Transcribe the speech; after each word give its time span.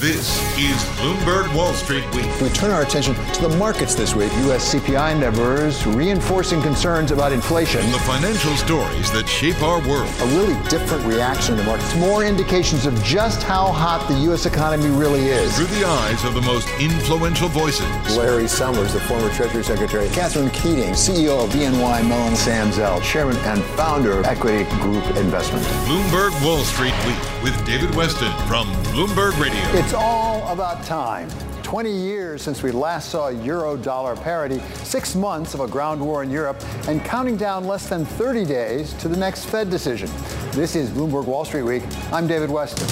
This 0.00 0.38
is 0.56 0.76
Bloomberg 1.00 1.52
Wall 1.56 1.74
Street 1.74 2.04
Week. 2.14 2.40
We 2.40 2.50
turn 2.50 2.70
our 2.70 2.82
attention 2.82 3.16
to 3.16 3.48
the 3.48 3.56
markets 3.56 3.96
this 3.96 4.14
week. 4.14 4.30
U.S. 4.44 4.72
CPI 4.72 5.18
numbers 5.18 5.84
reinforcing 5.86 6.62
concerns 6.62 7.10
about 7.10 7.32
inflation. 7.32 7.80
And 7.80 7.92
the 7.92 7.98
financial 7.98 8.54
stories 8.54 9.10
that 9.10 9.28
shape 9.28 9.60
our 9.60 9.80
world. 9.88 10.08
A 10.20 10.26
really 10.26 10.54
different 10.68 11.04
reaction 11.04 11.54
in 11.54 11.58
the 11.58 11.64
markets. 11.64 11.96
More 11.96 12.24
indications 12.24 12.86
of 12.86 12.94
just 13.02 13.42
how 13.42 13.72
hot 13.72 14.06
the 14.06 14.14
U.S. 14.30 14.46
economy 14.46 14.88
really 14.90 15.30
is. 15.30 15.56
Through 15.56 15.66
the 15.66 15.84
eyes 15.84 16.24
of 16.24 16.34
the 16.34 16.42
most 16.42 16.68
influential 16.78 17.48
voices. 17.48 17.84
Larry 18.16 18.46
Summers, 18.46 18.92
the 18.92 19.00
former 19.00 19.30
Treasury 19.30 19.64
Secretary. 19.64 20.08
Catherine 20.10 20.50
Keating, 20.50 20.92
CEO 20.92 21.42
of 21.42 21.50
BNY 21.50 22.08
Mellon. 22.08 22.36
Sam 22.36 22.70
Zell, 22.70 23.00
Chairman 23.00 23.36
and 23.38 23.64
founder 23.74 24.20
of 24.20 24.26
Equity 24.26 24.62
Group 24.76 25.04
Investment. 25.16 25.64
Bloomberg 25.88 26.30
Wall 26.44 26.62
Street 26.62 26.94
Week 27.04 27.42
with 27.42 27.66
David 27.66 27.90
Westin 27.90 28.32
from 28.46 28.68
Bloomberg 28.94 29.36
Radio. 29.40 29.58
It's 29.72 29.87
all 29.94 30.46
about 30.52 30.84
time. 30.84 31.30
20 31.62 31.90
years 31.90 32.42
since 32.42 32.62
we 32.62 32.70
last 32.70 33.10
saw 33.10 33.28
euro 33.28 33.76
dollar 33.76 34.16
parity, 34.16 34.58
six 34.82 35.14
months 35.14 35.54
of 35.54 35.60
a 35.60 35.68
ground 35.68 36.00
war 36.00 36.22
in 36.22 36.30
Europe, 36.30 36.62
and 36.88 37.04
counting 37.04 37.36
down 37.36 37.64
less 37.64 37.88
than 37.88 38.04
30 38.04 38.44
days 38.44 38.94
to 38.94 39.08
the 39.08 39.16
next 39.16 39.44
Fed 39.44 39.70
decision. 39.70 40.10
This 40.52 40.74
is 40.74 40.90
Bloomberg 40.90 41.26
Wall 41.26 41.44
Street 41.44 41.62
Week. 41.62 41.82
I'm 42.12 42.26
David 42.26 42.50
Westin. 42.50 42.88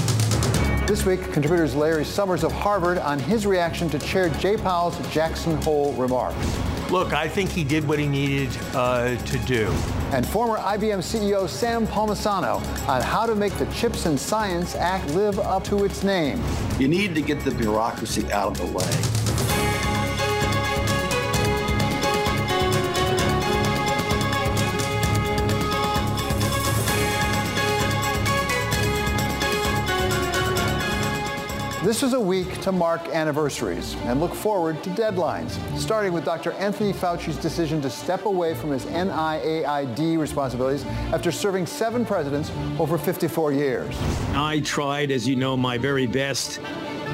This 0.86 1.04
week, 1.04 1.22
contributors 1.32 1.74
Larry 1.74 2.04
Summers 2.04 2.44
of 2.44 2.52
Harvard 2.52 2.98
on 2.98 3.18
his 3.18 3.46
reaction 3.46 3.90
to 3.90 3.98
Chair 3.98 4.28
Jay 4.28 4.56
Powell's 4.56 4.96
Jackson 5.12 5.60
Hole 5.62 5.92
remarks. 5.94 6.36
Look, 6.90 7.12
I 7.12 7.26
think 7.26 7.50
he 7.50 7.64
did 7.64 7.86
what 7.88 7.98
he 7.98 8.06
needed 8.06 8.56
uh, 8.74 9.16
to 9.16 9.38
do. 9.40 9.72
And 10.12 10.26
former 10.26 10.58
IBM 10.58 10.98
CEO 10.98 11.48
Sam 11.48 11.86
Palmisano 11.86 12.60
on 12.88 13.02
how 13.02 13.26
to 13.26 13.34
make 13.34 13.52
the 13.54 13.66
Chips 13.66 14.06
and 14.06 14.18
Science 14.18 14.76
Act 14.76 15.08
live 15.14 15.38
up 15.40 15.64
to 15.64 15.84
its 15.84 16.04
name. 16.04 16.40
You 16.78 16.86
need 16.86 17.14
to 17.16 17.20
get 17.20 17.40
the 17.40 17.50
bureaucracy 17.50 18.30
out 18.30 18.52
of 18.52 18.58
the 18.58 18.66
way. 18.66 19.55
This 31.86 32.02
is 32.02 32.14
a 32.14 32.20
week 32.20 32.60
to 32.62 32.72
mark 32.72 33.10
anniversaries 33.10 33.94
and 34.06 34.18
look 34.18 34.34
forward 34.34 34.82
to 34.82 34.90
deadlines, 34.90 35.52
starting 35.78 36.12
with 36.12 36.24
Dr. 36.24 36.50
Anthony 36.54 36.92
Fauci's 36.92 37.36
decision 37.36 37.80
to 37.82 37.88
step 37.88 38.24
away 38.24 38.54
from 38.54 38.72
his 38.72 38.86
NIAID 38.86 40.18
responsibilities 40.18 40.84
after 41.12 41.30
serving 41.30 41.64
seven 41.64 42.04
presidents 42.04 42.50
over 42.80 42.98
54 42.98 43.52
years. 43.52 43.96
I 44.34 44.62
tried, 44.64 45.12
as 45.12 45.28
you 45.28 45.36
know, 45.36 45.56
my 45.56 45.78
very 45.78 46.08
best 46.08 46.58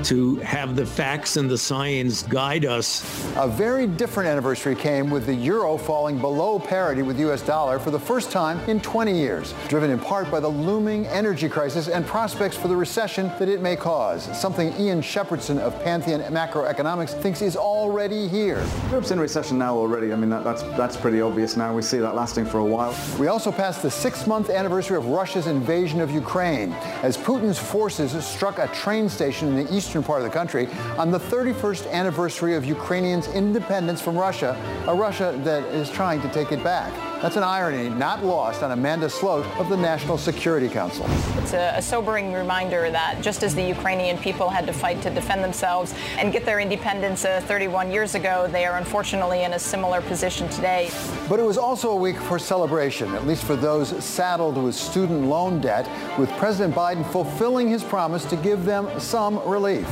to 0.05 0.37
have 0.37 0.77
the 0.77 0.85
facts 0.85 1.37
and 1.37 1.51
the 1.51 1.59
science 1.59 2.23
guide 2.23 2.65
us. 2.65 3.03
A 3.37 3.49
very 3.49 3.87
different 3.87 4.29
anniversary 4.29 4.75
came 4.75 5.11
with 5.11 5.27
the 5.27 5.35
euro 5.35 5.77
falling 5.77 6.19
below 6.19 6.59
parity 6.59 7.03
with 7.03 7.17
the 7.17 7.31
US 7.31 7.43
dollar 7.43 7.79
for 7.79 7.91
the 7.91 7.99
first 7.99 8.31
time 8.31 8.59
in 8.69 8.81
20 8.81 9.17
years, 9.17 9.55
driven 9.69 9.91
in 9.91 9.99
part 9.99 10.31
by 10.31 10.41
the 10.41 10.49
looming 10.49 11.07
energy 11.07 11.49
crisis 11.49 11.89
and 11.89 12.07
prospects 12.07 12.57
for 12.57 12.69
the 12.69 12.77
recession 12.77 13.29
that 13.39 13.49
it 13.49 13.61
may 13.61 13.77
cause, 13.77 14.25
something 14.39 14.73
Ian 14.81 15.01
Shepherdson 15.01 15.59
of 15.59 15.81
Pantheon 15.85 16.21
Macroeconomics 16.21 17.21
thinks 17.21 17.43
is 17.43 17.57
already 17.57 18.27
here. 18.29 18.65
Europe's 18.91 19.11
in 19.11 19.21
recession 19.21 19.59
now 19.59 19.77
already. 19.77 20.13
I 20.13 20.17
mean, 20.17 20.31
that, 20.31 20.45
that's, 20.45 20.63
that's 20.63 20.97
pretty 20.97 21.21
obvious 21.21 21.57
now. 21.57 21.75
We 21.75 21.83
see 21.83 21.99
that 21.99 22.15
lasting 22.15 22.47
for 22.47 22.59
a 22.59 22.65
while. 22.65 22.97
We 23.19 23.27
also 23.27 23.53
passed 23.53 23.83
the 23.83 23.91
six-month 23.91 24.51
anniversary 24.51 24.97
of 24.97 25.07
Russia's 25.07 25.47
invasion 25.47 26.01
of 26.01 26.11
Ukraine, 26.11 26.73
as 27.03 27.17
Putin's 27.17 27.59
forces 27.59 28.13
struck 28.25 28.59
a 28.59 28.69
train 28.69 29.09
station 29.09 29.49
in 29.49 29.65
the 29.65 29.75
eastern 29.75 29.92
part 30.01 30.23
of 30.23 30.25
the 30.25 30.33
country 30.33 30.69
on 30.97 31.11
the 31.11 31.19
31st 31.19 31.91
anniversary 31.91 32.55
of 32.55 32.65
Ukrainians' 32.65 33.27
independence 33.27 34.01
from 34.01 34.17
Russia, 34.17 34.57
a 34.87 34.95
Russia 34.95 35.39
that 35.43 35.65
is 35.75 35.91
trying 35.91 36.23
to 36.23 36.29
take 36.33 36.53
it 36.53 36.63
back. 36.63 37.12
That's 37.23 37.37
an 37.37 37.45
irony 37.45 37.89
not 37.89 38.25
lost 38.25 38.65
on 38.65 38.73
Amanda 38.73 39.09
Sloat 39.09 39.47
of 39.61 39.69
the 39.69 39.77
National 39.77 40.19
Security 40.19 40.69
Council. 40.69 41.07
It's 41.39 41.53
a, 41.53 41.75
a, 41.77 41.81
sobering 41.81 42.33
reminder 42.33 42.91
that 42.91 43.21
just 43.23 43.45
as 43.45 43.55
the 43.55 43.63
Ukrainian 43.63 44.19
people 44.19 44.51
had 44.51 44.67
to 44.67 44.73
fight 44.73 45.01
to 45.03 45.11
defend 45.11 45.45
themselves 45.45 45.95
and 46.19 46.33
get 46.33 46.45
their 46.45 46.59
independence 46.59 47.25
uh, 47.25 47.41
31 47.45 47.93
years 47.93 48.17
ago, 48.17 48.49
they 48.49 48.65
are 48.65 48.77
unfortunately 48.77 49.45
in 49.45 49.53
a 49.53 49.59
similar 49.61 50.01
position 50.01 50.49
today. 50.49 50.91
But 51.29 51.39
it 51.39 51.45
was 51.45 51.59
also 51.59 51.93
a 51.93 51.97
week 51.97 52.17
for 52.17 52.41
celebration, 52.41 53.15
at 53.15 53.25
least 53.25 53.45
for 53.45 53.55
those 53.55 54.05
saddled 54.05 54.61
with 54.61 54.75
student 54.75 55.27
loan 55.27 55.61
debt, 55.61 55.89
with 56.19 56.29
President 56.39 56.75
Biden 56.75 57.09
fulfilling 57.13 57.69
his 57.69 57.85
promise 57.85 58.25
to 58.25 58.37
give 58.37 58.65
them 58.65 58.89
some 58.99 59.39
relief. 59.49 59.87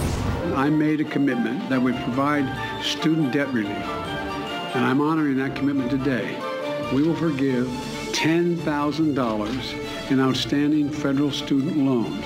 I 0.56 0.68
made 0.68 1.00
a 1.00 1.04
commitment 1.04 1.68
that 1.68 1.80
would 1.80 1.94
provide 1.94 2.44
student 2.82 3.32
debt 3.32 3.52
relief, 3.52 3.86
and 4.74 4.84
I'm 4.84 5.00
honoring 5.00 5.36
that 5.36 5.54
commitment 5.54 5.92
today 5.92 6.36
we 6.92 7.02
will 7.02 7.14
forgive 7.14 7.66
$10,000 8.12 10.10
in 10.10 10.20
outstanding 10.20 10.90
federal 10.90 11.30
student 11.30 11.76
loans. 11.76 12.24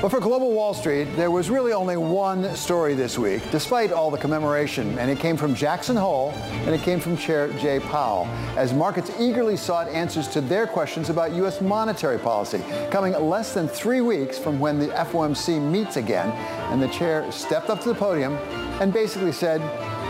But 0.00 0.10
for 0.10 0.20
Global 0.20 0.52
Wall 0.52 0.72
Street, 0.72 1.08
there 1.16 1.30
was 1.30 1.50
really 1.50 1.72
only 1.72 1.96
one 1.96 2.54
story 2.56 2.94
this 2.94 3.18
week, 3.18 3.42
despite 3.50 3.92
all 3.92 4.10
the 4.10 4.16
commemoration, 4.16 4.98
and 4.98 5.10
it 5.10 5.18
came 5.18 5.36
from 5.36 5.54
Jackson 5.54 5.94
Hole 5.96 6.30
and 6.64 6.70
it 6.70 6.80
came 6.82 7.00
from 7.00 7.16
Chair 7.16 7.52
Jay 7.54 7.80
Powell, 7.80 8.26
as 8.56 8.72
markets 8.72 9.10
eagerly 9.18 9.56
sought 9.56 9.88
answers 9.88 10.28
to 10.28 10.40
their 10.40 10.66
questions 10.66 11.10
about 11.10 11.32
U.S. 11.32 11.60
monetary 11.60 12.18
policy, 12.18 12.62
coming 12.90 13.12
less 13.12 13.52
than 13.52 13.68
three 13.68 14.00
weeks 14.00 14.38
from 14.38 14.58
when 14.58 14.78
the 14.78 14.88
FOMC 14.88 15.60
meets 15.60 15.96
again, 15.96 16.30
and 16.72 16.80
the 16.80 16.88
chair 16.88 17.30
stepped 17.30 17.68
up 17.68 17.80
to 17.82 17.88
the 17.88 17.94
podium 17.94 18.34
and 18.80 18.92
basically 18.92 19.32
said, 19.32 19.60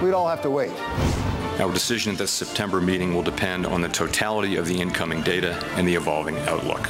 we'd 0.03 0.13
all 0.13 0.29
have 0.29 0.43
to 0.43 0.51
wait. 0.51 0.71
Our 1.59 1.73
decision 1.73 2.13
at 2.13 2.19
this 2.19 2.31
September 2.31 2.81
meeting 2.81 3.15
will 3.15 3.23
depend 3.23 3.67
on 3.67 3.81
the 3.81 3.89
totality 3.89 4.57
of 4.57 4.67
the 4.67 4.81
incoming 4.81 5.23
data 5.23 5.63
and 5.77 5.87
the 5.87 5.95
evolving 5.95 6.39
outlook. 6.41 6.89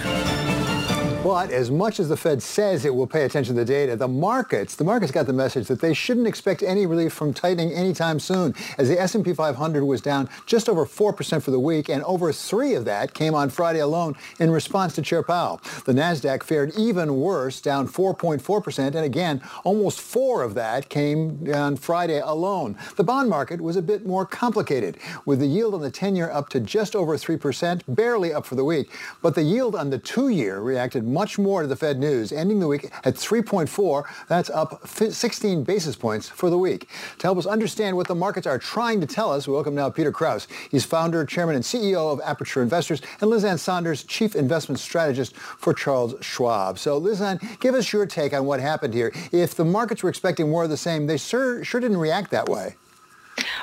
But 1.22 1.50
as 1.50 1.70
much 1.70 2.00
as 2.00 2.08
the 2.08 2.17
Fed 2.17 2.43
says 2.43 2.87
it 2.87 2.94
will 2.94 3.06
pay 3.06 3.25
attention 3.25 3.55
to 3.55 3.61
the 3.61 3.64
data, 3.67 3.94
the 3.94 4.08
markets, 4.08 4.75
the 4.75 4.84
markets 4.84 5.12
got 5.12 5.26
the 5.26 5.34
message 5.34 5.69
that 5.69 5.78
they 5.78 5.93
shouldn't 5.93 6.26
expect 6.26 6.62
any 6.62 6.87
relief 6.87 7.12
from 7.12 7.34
tightening 7.34 7.75
anytime 7.75 8.19
soon, 8.19 8.55
as 8.78 8.88
the 8.88 8.99
S&P 8.99 9.34
500 9.34 9.84
was 9.84 10.00
down 10.00 10.31
just 10.46 10.67
over 10.67 10.87
4% 10.87 11.43
for 11.43 11.50
the 11.50 11.61
week, 11.61 11.90
and 11.90 12.02
over 12.05 12.32
three 12.32 12.72
of 12.72 12.87
that 12.87 13.12
came 13.12 13.34
on 13.34 13.50
Friday 13.50 13.81
alone 13.81 14.17
in 14.38 14.50
response 14.50 14.94
to 14.94 15.02
Chair 15.02 15.22
Powell. 15.22 15.61
The 15.84 15.93
Nasdaq 15.93 16.43
fared 16.43 16.75
even 16.75 17.14
worse, 17.17 17.61
down 17.61 17.87
4.4%, 17.87 18.78
and 18.78 18.96
again, 18.96 19.43
almost 19.62 20.00
four 20.00 20.43
of 20.43 20.55
that 20.55 20.88
came 20.88 21.52
on 21.55 21.76
Friday 21.76 22.20
alone. 22.20 22.78
The 22.96 23.05
bond 23.05 23.28
market 23.28 23.61
was 23.61 23.76
a 23.76 23.82
bit 23.82 24.06
more 24.06 24.25
complicated, 24.25 24.96
with 25.26 25.40
the 25.40 25.46
yield 25.46 25.75
on 25.75 25.82
the 25.82 25.90
10-year 25.90 26.31
up 26.31 26.49
to 26.49 26.61
just 26.61 26.96
over 26.96 27.19
3%, 27.19 27.82
barely 27.88 28.32
up 28.32 28.46
for 28.46 28.55
the 28.55 28.64
week, 28.64 28.90
but 29.20 29.34
the 29.34 29.43
yield 29.43 29.76
on 29.76 29.90
the 29.90 29.99
two-year 29.99 30.61
reacted 30.61 31.09
much 31.12 31.38
more 31.38 31.62
to 31.62 31.68
the 31.68 31.76
Fed 31.76 31.98
news, 31.98 32.32
ending 32.32 32.60
the 32.60 32.66
week 32.66 32.90
at 33.04 33.14
3.4. 33.14 34.04
That's 34.28 34.50
up 34.50 34.86
16 34.86 35.64
basis 35.64 35.96
points 35.96 36.28
for 36.28 36.50
the 36.50 36.58
week. 36.58 36.88
To 37.18 37.26
help 37.26 37.38
us 37.38 37.46
understand 37.46 37.96
what 37.96 38.08
the 38.08 38.14
markets 38.14 38.46
are 38.46 38.58
trying 38.58 39.00
to 39.00 39.06
tell 39.06 39.32
us, 39.32 39.46
we 39.46 39.54
welcome 39.54 39.74
now 39.74 39.90
Peter 39.90 40.12
Kraus. 40.12 40.46
He's 40.70 40.84
founder, 40.84 41.24
chairman, 41.24 41.56
and 41.56 41.64
CEO 41.64 42.12
of 42.12 42.20
Aperture 42.24 42.62
Investors, 42.62 43.02
and 43.20 43.30
Liz 43.30 43.44
Ann 43.44 43.58
Sonders, 43.58 44.04
chief 44.04 44.34
investment 44.36 44.78
strategist 44.78 45.36
for 45.36 45.74
Charles 45.74 46.14
Schwab. 46.20 46.78
So, 46.78 46.98
Liz 46.98 47.20
Ann, 47.20 47.40
give 47.60 47.74
us 47.74 47.92
your 47.92 48.06
take 48.06 48.32
on 48.32 48.44
what 48.44 48.60
happened 48.60 48.94
here. 48.94 49.12
If 49.32 49.54
the 49.54 49.64
markets 49.64 50.02
were 50.02 50.10
expecting 50.10 50.48
more 50.48 50.64
of 50.64 50.70
the 50.70 50.76
same, 50.76 51.06
they 51.06 51.16
sure, 51.16 51.64
sure 51.64 51.80
didn't 51.80 51.98
react 51.98 52.30
that 52.30 52.48
way. 52.48 52.76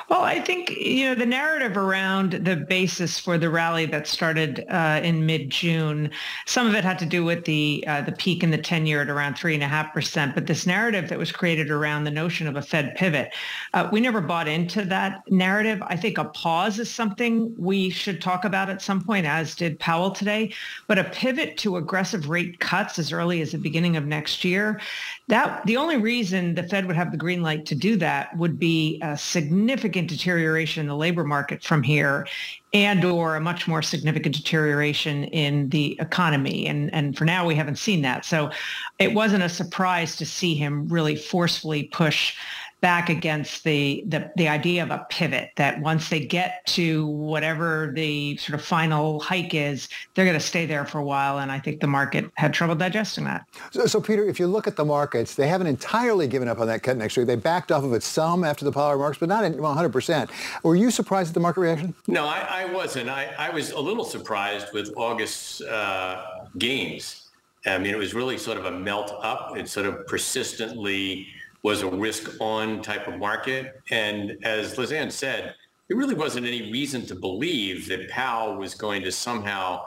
Well, 0.08 0.22
I 0.22 0.40
think 0.40 0.70
you 0.70 1.04
know 1.06 1.14
the 1.14 1.26
narrative 1.26 1.76
around 1.76 2.32
the 2.32 2.56
basis 2.56 3.18
for 3.18 3.38
the 3.38 3.50
rally 3.50 3.86
that 3.86 4.06
started 4.06 4.64
uh, 4.68 5.00
in 5.02 5.26
mid-June. 5.26 6.10
Some 6.46 6.66
of 6.66 6.74
it 6.74 6.84
had 6.84 6.98
to 7.00 7.06
do 7.06 7.24
with 7.24 7.44
the 7.44 7.84
uh, 7.86 8.02
the 8.02 8.12
peak 8.12 8.42
in 8.42 8.50
the 8.50 8.58
ten-year 8.58 9.02
at 9.02 9.10
around 9.10 9.36
three 9.36 9.54
and 9.54 9.62
a 9.62 9.68
half 9.68 9.92
percent. 9.92 10.34
But 10.34 10.46
this 10.46 10.66
narrative 10.66 11.08
that 11.08 11.18
was 11.18 11.30
created 11.30 11.70
around 11.70 12.04
the 12.04 12.10
notion 12.10 12.46
of 12.46 12.56
a 12.56 12.62
Fed 12.62 12.94
pivot, 12.96 13.32
uh, 13.74 13.88
we 13.92 14.00
never 14.00 14.20
bought 14.20 14.48
into 14.48 14.84
that 14.86 15.22
narrative. 15.30 15.82
I 15.86 15.96
think 15.96 16.18
a 16.18 16.24
pause 16.24 16.78
is 16.78 16.90
something 16.90 17.54
we 17.58 17.90
should 17.90 18.20
talk 18.20 18.44
about 18.44 18.70
at 18.70 18.82
some 18.82 19.04
point, 19.04 19.26
as 19.26 19.54
did 19.54 19.78
Powell 19.78 20.10
today. 20.10 20.52
But 20.86 20.98
a 20.98 21.04
pivot 21.04 21.56
to 21.58 21.76
aggressive 21.76 22.28
rate 22.28 22.60
cuts 22.60 22.98
as 22.98 23.12
early 23.12 23.40
as 23.42 23.52
the 23.52 23.58
beginning 23.58 23.96
of 23.96 24.06
next 24.06 24.44
year, 24.44 24.80
that 25.28 25.64
the 25.66 25.76
only 25.76 25.98
reason 25.98 26.54
the 26.54 26.62
Fed 26.62 26.86
would 26.86 26.96
have 26.96 27.10
the 27.10 27.16
green 27.16 27.42
light 27.42 27.66
to 27.66 27.74
do 27.74 27.96
that 27.96 28.36
would 28.36 28.58
be 28.58 28.98
a 29.02 29.16
significant 29.16 29.67
deterioration 29.68 30.82
in 30.82 30.88
the 30.88 30.96
labor 30.96 31.24
market 31.24 31.62
from 31.62 31.82
here 31.82 32.26
and 32.72 33.04
or 33.04 33.36
a 33.36 33.40
much 33.40 33.66
more 33.66 33.82
significant 33.82 34.34
deterioration 34.34 35.24
in 35.24 35.68
the 35.70 35.96
economy. 36.00 36.66
And, 36.66 36.92
and 36.92 37.16
for 37.16 37.24
now, 37.24 37.46
we 37.46 37.54
haven't 37.54 37.78
seen 37.78 38.02
that. 38.02 38.24
So 38.24 38.50
it 38.98 39.14
wasn't 39.14 39.42
a 39.42 39.48
surprise 39.48 40.16
to 40.16 40.26
see 40.26 40.54
him 40.54 40.88
really 40.88 41.16
forcefully 41.16 41.84
push 41.84 42.36
back 42.80 43.08
against 43.08 43.64
the, 43.64 44.04
the 44.06 44.30
the 44.36 44.48
idea 44.48 44.82
of 44.82 44.90
a 44.90 45.04
pivot 45.10 45.50
that 45.56 45.80
once 45.80 46.08
they 46.08 46.20
get 46.20 46.64
to 46.66 47.06
whatever 47.06 47.92
the 47.94 48.36
sort 48.36 48.58
of 48.58 48.64
final 48.64 49.20
hike 49.20 49.54
is, 49.54 49.88
they're 50.14 50.24
going 50.24 50.38
to 50.38 50.44
stay 50.44 50.64
there 50.66 50.84
for 50.84 50.98
a 50.98 51.04
while. 51.04 51.38
And 51.38 51.50
I 51.50 51.58
think 51.58 51.80
the 51.80 51.86
market 51.86 52.30
had 52.34 52.54
trouble 52.54 52.74
digesting 52.74 53.24
that. 53.24 53.46
So, 53.72 53.86
so, 53.86 54.00
Peter, 54.00 54.24
if 54.24 54.38
you 54.38 54.46
look 54.46 54.66
at 54.66 54.76
the 54.76 54.84
markets, 54.84 55.34
they 55.34 55.48
haven't 55.48 55.66
entirely 55.66 56.28
given 56.28 56.48
up 56.48 56.60
on 56.60 56.66
that 56.68 56.82
cut 56.82 56.96
next 56.96 57.16
week. 57.16 57.26
They 57.26 57.36
backed 57.36 57.72
off 57.72 57.84
of 57.84 57.92
it 57.92 58.02
some 58.02 58.44
after 58.44 58.64
the 58.64 58.72
Powell 58.72 58.92
remarks, 58.92 59.18
but 59.18 59.28
not 59.28 59.44
100%. 59.44 60.30
Were 60.62 60.76
you 60.76 60.90
surprised 60.90 61.30
at 61.30 61.34
the 61.34 61.40
market 61.40 61.60
reaction? 61.60 61.94
No, 62.06 62.26
I, 62.26 62.62
I 62.62 62.64
wasn't. 62.66 63.08
I, 63.08 63.34
I, 63.38 63.50
was 63.50 63.72
a 63.72 63.80
little 63.80 64.04
surprised 64.04 64.68
with 64.72 64.92
August's 64.96 65.60
uh, 65.62 66.46
gains. 66.58 67.28
I 67.66 67.78
mean, 67.78 67.92
it 67.92 67.98
was 67.98 68.14
really 68.14 68.38
sort 68.38 68.58
of 68.58 68.66
a 68.66 68.70
melt 68.70 69.12
up. 69.22 69.56
It 69.56 69.68
sort 69.68 69.86
of 69.86 70.06
persistently 70.06 71.28
was 71.62 71.82
a 71.82 71.90
risk 71.90 72.40
on 72.40 72.82
type 72.82 73.08
of 73.08 73.18
market. 73.18 73.80
And 73.90 74.38
as 74.44 74.78
Liz 74.78 74.92
Ann 74.92 75.10
said, 75.10 75.54
there 75.88 75.96
really 75.96 76.14
wasn't 76.14 76.46
any 76.46 76.70
reason 76.70 77.06
to 77.06 77.14
believe 77.14 77.88
that 77.88 78.08
Powell 78.10 78.56
was 78.56 78.74
going 78.74 79.02
to 79.02 79.12
somehow 79.12 79.86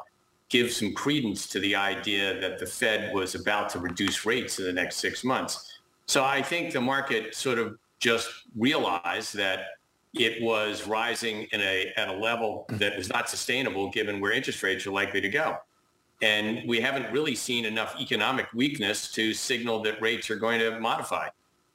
give 0.50 0.72
some 0.72 0.94
credence 0.94 1.48
to 1.48 1.60
the 1.60 1.76
idea 1.76 2.40
that 2.42 2.60
the 2.60 2.66
Fed 2.66 3.14
was 3.14 3.36
about 3.36 3.70
to 3.70 3.80
reduce 3.80 4.26
rates 4.26 4.60
in 4.60 4.66
the 4.66 4.74
next 4.74 4.98
six 4.98 5.24
months. 5.24 5.80
So 6.08 6.26
I 6.26 6.42
think 6.42 6.74
the 6.74 6.82
market 6.82 7.36
sort 7.36 7.58
of 7.58 7.78
just 8.00 8.30
realized 8.58 9.34
that 9.36 9.60
it 10.14 10.42
was 10.44 10.86
rising 10.86 11.48
in 11.54 11.62
a, 11.62 11.94
at 11.96 12.10
a 12.10 12.14
level 12.14 12.66
that 12.72 12.98
was 12.98 13.08
not 13.08 13.30
sustainable 13.30 13.90
given 13.92 14.20
where 14.20 14.34
interest 14.34 14.62
rates 14.62 14.86
are 14.86 14.92
likely 14.92 15.22
to 15.22 15.30
go. 15.30 15.58
And 16.22 16.68
we 16.68 16.82
haven't 16.82 17.12
really 17.14 17.34
seen 17.34 17.64
enough 17.64 17.96
economic 18.00 18.52
weakness 18.54 19.12
to 19.14 19.34
signal 19.34 19.82
that 19.84 20.02
rates 20.02 20.30
are 20.30 20.36
going 20.36 20.60
to 20.60 20.80
modify. 20.80 21.30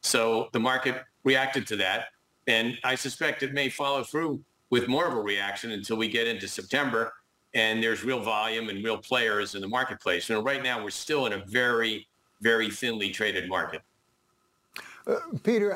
So 0.06 0.48
the 0.52 0.60
market 0.60 1.02
reacted 1.24 1.66
to 1.68 1.76
that. 1.76 2.06
And 2.46 2.78
I 2.84 2.94
suspect 2.94 3.42
it 3.42 3.52
may 3.52 3.68
follow 3.68 4.04
through 4.04 4.40
with 4.70 4.86
more 4.86 5.06
of 5.06 5.14
a 5.14 5.20
reaction 5.20 5.72
until 5.72 5.96
we 5.96 6.08
get 6.08 6.28
into 6.28 6.46
September 6.46 7.12
and 7.54 7.82
there's 7.82 8.04
real 8.04 8.20
volume 8.20 8.68
and 8.68 8.84
real 8.84 8.98
players 8.98 9.54
in 9.54 9.60
the 9.60 9.68
marketplace. 9.68 10.30
And 10.30 10.44
right 10.44 10.62
now 10.62 10.82
we're 10.82 10.90
still 10.90 11.26
in 11.26 11.32
a 11.32 11.44
very, 11.46 12.06
very 12.40 12.70
thinly 12.70 13.10
traded 13.10 13.48
market. 13.48 13.82
Uh, 15.06 15.20
Peter, 15.44 15.70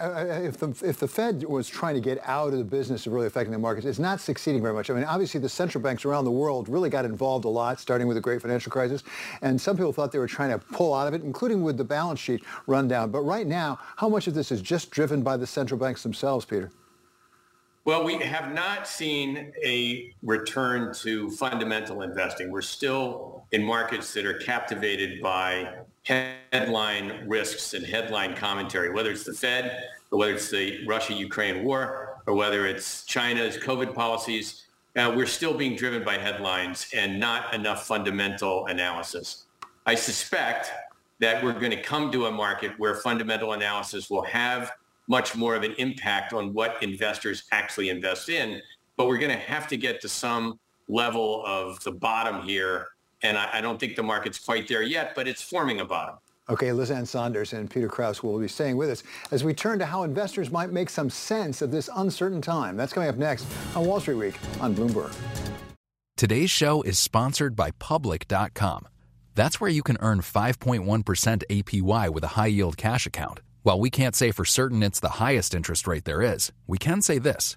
if 0.45 0.57
the, 0.59 0.69
if 0.85 0.99
the 0.99 1.07
Fed 1.07 1.45
was 1.45 1.69
trying 1.69 1.95
to 1.95 2.01
get 2.01 2.19
out 2.25 2.53
of 2.53 2.59
the 2.59 2.65
business 2.65 3.07
of 3.07 3.13
really 3.13 3.29
affecting 3.29 3.53
the 3.53 3.59
markets, 3.59 3.87
it's 3.87 4.01
not 4.01 4.21
succeeding 4.21 4.61
very 4.61 4.75
much. 4.75 4.91
I 4.91 4.95
mean, 4.95 5.05
obviously 5.05 5.39
the 5.39 5.49
central 5.49 5.81
banks 5.81 6.05
around 6.05 6.25
the 6.25 6.33
world 6.33 6.69
really 6.69 6.91
got 6.91 7.05
involved 7.05 7.45
a 7.45 7.49
lot, 7.49 7.79
starting 7.79 8.09
with 8.09 8.17
the 8.17 8.21
great 8.21 8.43
financial 8.43 8.73
crisis. 8.73 9.05
And 9.43 9.61
some 9.61 9.77
people 9.77 9.93
thought 9.93 10.11
they 10.11 10.19
were 10.19 10.27
trying 10.27 10.51
to 10.51 10.59
pull 10.59 10.93
out 10.93 11.07
of 11.07 11.15
it, 11.15 11.23
including 11.23 11.63
with 11.63 11.77
the 11.77 11.85
balance 11.85 12.19
sheet 12.19 12.43
rundown. 12.67 13.13
But 13.13 13.21
right 13.21 13.47
now, 13.47 13.79
how 13.97 14.09
much 14.09 14.27
of 14.27 14.35
this 14.35 14.51
is 14.51 14.61
just 14.61 14.91
driven 14.91 15.23
by 15.23 15.37
the 15.37 15.47
central 15.47 15.79
banks 15.79 16.03
themselves, 16.03 16.45
Peter? 16.45 16.73
Well, 17.85 18.05
we 18.05 18.19
have 18.19 18.53
not 18.53 18.89
seen 18.89 19.53
a 19.65 20.13
return 20.23 20.93
to 20.95 21.31
fundamental 21.31 22.03
investing. 22.03 22.51
We're 22.51 22.63
still 22.63 23.47
in 23.53 23.63
markets 23.63 24.13
that 24.15 24.27
are 24.27 24.35
captivated 24.35 25.23
by 25.23 25.77
headline 26.05 27.29
risks 27.29 27.75
and 27.75 27.85
headline 27.85 28.35
commentary, 28.35 28.91
whether 28.91 29.11
it's 29.11 29.25
the 29.25 29.35
Fed 29.35 29.85
or 30.11 30.19
whether 30.19 30.35
it's 30.35 30.51
the 30.51 30.85
Russia-Ukraine 30.87 31.65
war 31.65 32.23
or 32.27 32.35
whether 32.35 32.67
it's 32.67 33.05
China's 33.05 33.57
COVID 33.57 33.95
policies. 33.95 34.67
Uh, 34.97 35.13
we're 35.15 35.27
still 35.27 35.55
being 35.55 35.77
driven 35.77 36.03
by 36.03 36.19
headlines 36.19 36.89
and 36.95 37.21
not 37.21 37.55
enough 37.55 37.87
fundamental 37.87 38.67
analysis. 38.67 39.45
I 39.87 39.95
suspect 39.95 40.73
that 41.21 41.45
we're 41.45 41.53
going 41.53 41.71
to 41.71 41.83
come 41.83 42.11
to 42.13 42.27
a 42.27 42.31
market 42.31 42.73
where 42.79 42.95
fundamental 42.97 43.53
analysis 43.53 44.11
will 44.11 44.23
have 44.23 44.73
much 45.07 45.37
more 45.37 45.55
of 45.55 45.63
an 45.63 45.75
impact 45.79 46.33
on 46.33 46.53
what 46.55 46.83
investors 46.83 47.45
actually 47.53 47.89
invest 47.89 48.29
in. 48.29 48.61
But 48.97 49.07
we're 49.07 49.19
going 49.19 49.33
to 49.33 49.45
have 49.45 49.69
to 49.69 49.77
get 49.77 50.01
to 50.03 50.09
some 50.09 50.59
level 50.89 51.45
of 51.47 51.83
the 51.85 51.93
bottom 51.93 52.43
here. 52.43 52.89
And 53.23 53.37
I, 53.37 53.49
I 53.55 53.61
don't 53.61 53.79
think 53.79 53.97
the 53.97 54.03
market's 54.03 54.39
quite 54.39 54.69
there 54.69 54.83
yet, 54.83 55.15
but 55.15 55.29
it's 55.29 55.43
forming 55.43 55.81
a 55.81 55.85
bottom. 55.85 56.17
Okay, 56.49 56.73
Liz 56.73 56.91
Ann 56.91 57.07
Sonders 57.07 57.53
and 57.53 57.71
Peter 57.71 57.89
Kraus 57.89 58.25
will 58.25 58.39
be 58.39 58.49
staying 58.49 58.77
with 58.77 58.91
us 58.91 59.05
as 59.31 59.45
we 59.45 59.55
turn 59.55 59.79
to 59.79 59.87
how 59.87 60.03
investors 60.03 60.51
might 60.51 60.73
make 60.73 60.91
some 60.91 61.09
sense 61.09 61.63
of 61.63 61.71
this 61.71 61.89
uncertain 61.95 62.43
time. 62.43 62.77
That's 62.77 62.93
coming 62.93 63.09
up 63.09 63.17
next 63.17 63.47
on 63.77 63.85
Wall 63.85 64.01
Street 64.01 64.17
Week 64.17 64.35
on 64.61 64.75
Bloomberg. 64.75 65.15
Today's 66.17 66.51
show 66.51 66.83
is 66.83 66.99
sponsored 66.99 67.55
by 67.55 67.71
Public.com. 67.79 68.89
That's 69.37 69.61
where 69.61 69.71
you 69.71 69.83
can 69.83 69.97
earn 70.01 70.21
5.1% 70.21 70.83
APY 71.49 72.11
with 72.11 72.25
a 72.25 72.29
high 72.29 72.49
yield 72.49 72.77
cash 72.77 73.07
account. 73.07 73.41
While 73.63 73.79
we 73.79 73.89
can't 73.89 74.17
say 74.17 74.33
for 74.33 74.45
certain 74.45 74.83
it's 74.83 75.01
the 75.01 75.21
highest 75.21 75.55
interest 75.55 75.87
rate 75.87 76.05
there 76.05 76.21
is, 76.21 76.51
we 76.67 76.79
can 76.79 77.01
say 77.01 77.19
this. 77.19 77.57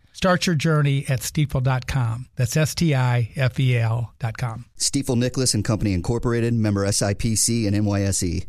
Start 0.13 0.45
your 0.45 0.55
journey 0.55 1.05
at 1.07 1.21
stifel.com. 1.21 2.27
That's 2.35 2.57
S 2.57 2.75
T 2.75 2.93
I 2.93 3.31
F 3.35 3.59
E 3.59 3.77
L.com. 3.77 4.65
Stifel 4.77 5.15
Nicolaus 5.17 5.53
and 5.53 5.63
Company 5.63 5.93
Incorporated, 5.93 6.53
member 6.53 6.85
SIPC 6.85 7.67
and 7.67 7.75
NYSE. 7.75 8.45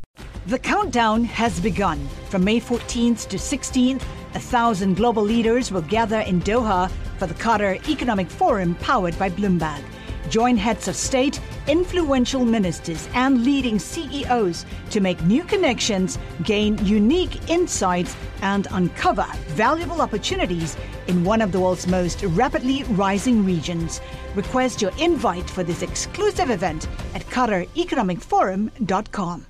The 0.47 0.59
countdown 0.59 1.25
has 1.25 1.61
begun. 1.61 2.09
From 2.29 2.45
May 2.45 2.61
14th 2.61 3.29
to 3.29 3.37
16th, 3.37 4.03
a 4.35 4.41
thousand 4.41 4.97
global 4.97 5.23
leaders 5.23 5.71
will 5.71 5.83
gather 5.83 6.21
in 6.21 6.41
Doha 6.41 6.91
for 7.19 7.27
the 7.27 7.35
Qatar 7.35 7.87
Economic 7.89 8.29
Forum 8.29 8.75
powered 8.77 9.19
by 9.19 9.31
Bloomberg. 9.31 9.83
Join 10.33 10.57
heads 10.57 10.89
of 10.89 10.97
state, 10.97 11.39
influential 11.69 12.45
ministers, 12.47 13.07
and 13.13 13.45
leading 13.45 13.79
CEOs 13.79 14.65
to 14.89 15.01
make 15.01 15.23
new 15.25 15.45
connections, 15.45 16.19
gain 16.43 16.83
unique 16.87 17.51
insights, 17.51 18.17
and 18.41 18.67
uncover 18.71 19.27
valuable 19.49 20.01
opportunities 20.01 20.75
in 21.07 21.23
one 21.23 21.43
of 21.43 21.53
the 21.53 21.61
world's 21.61 21.87
most 21.87 22.23
rapidly 22.23 22.85
rising 22.85 23.45
regions. 23.45 24.01
Request 24.35 24.81
your 24.81 24.93
invite 24.99 25.51
for 25.51 25.65
this 25.65 25.83
exclusive 25.83 26.49
event 26.49 26.89
at 27.15 27.27
QatarEconomicForum.com. 27.27 29.47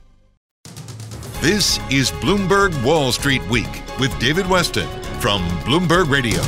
This 1.40 1.78
is 1.92 2.10
Bloomberg 2.10 2.84
Wall 2.84 3.12
Street 3.12 3.48
Week 3.48 3.82
with 4.00 4.18
David 4.18 4.46
Westin 4.46 4.88
from 5.20 5.46
Bloomberg 5.60 6.10
Radio. 6.10 6.42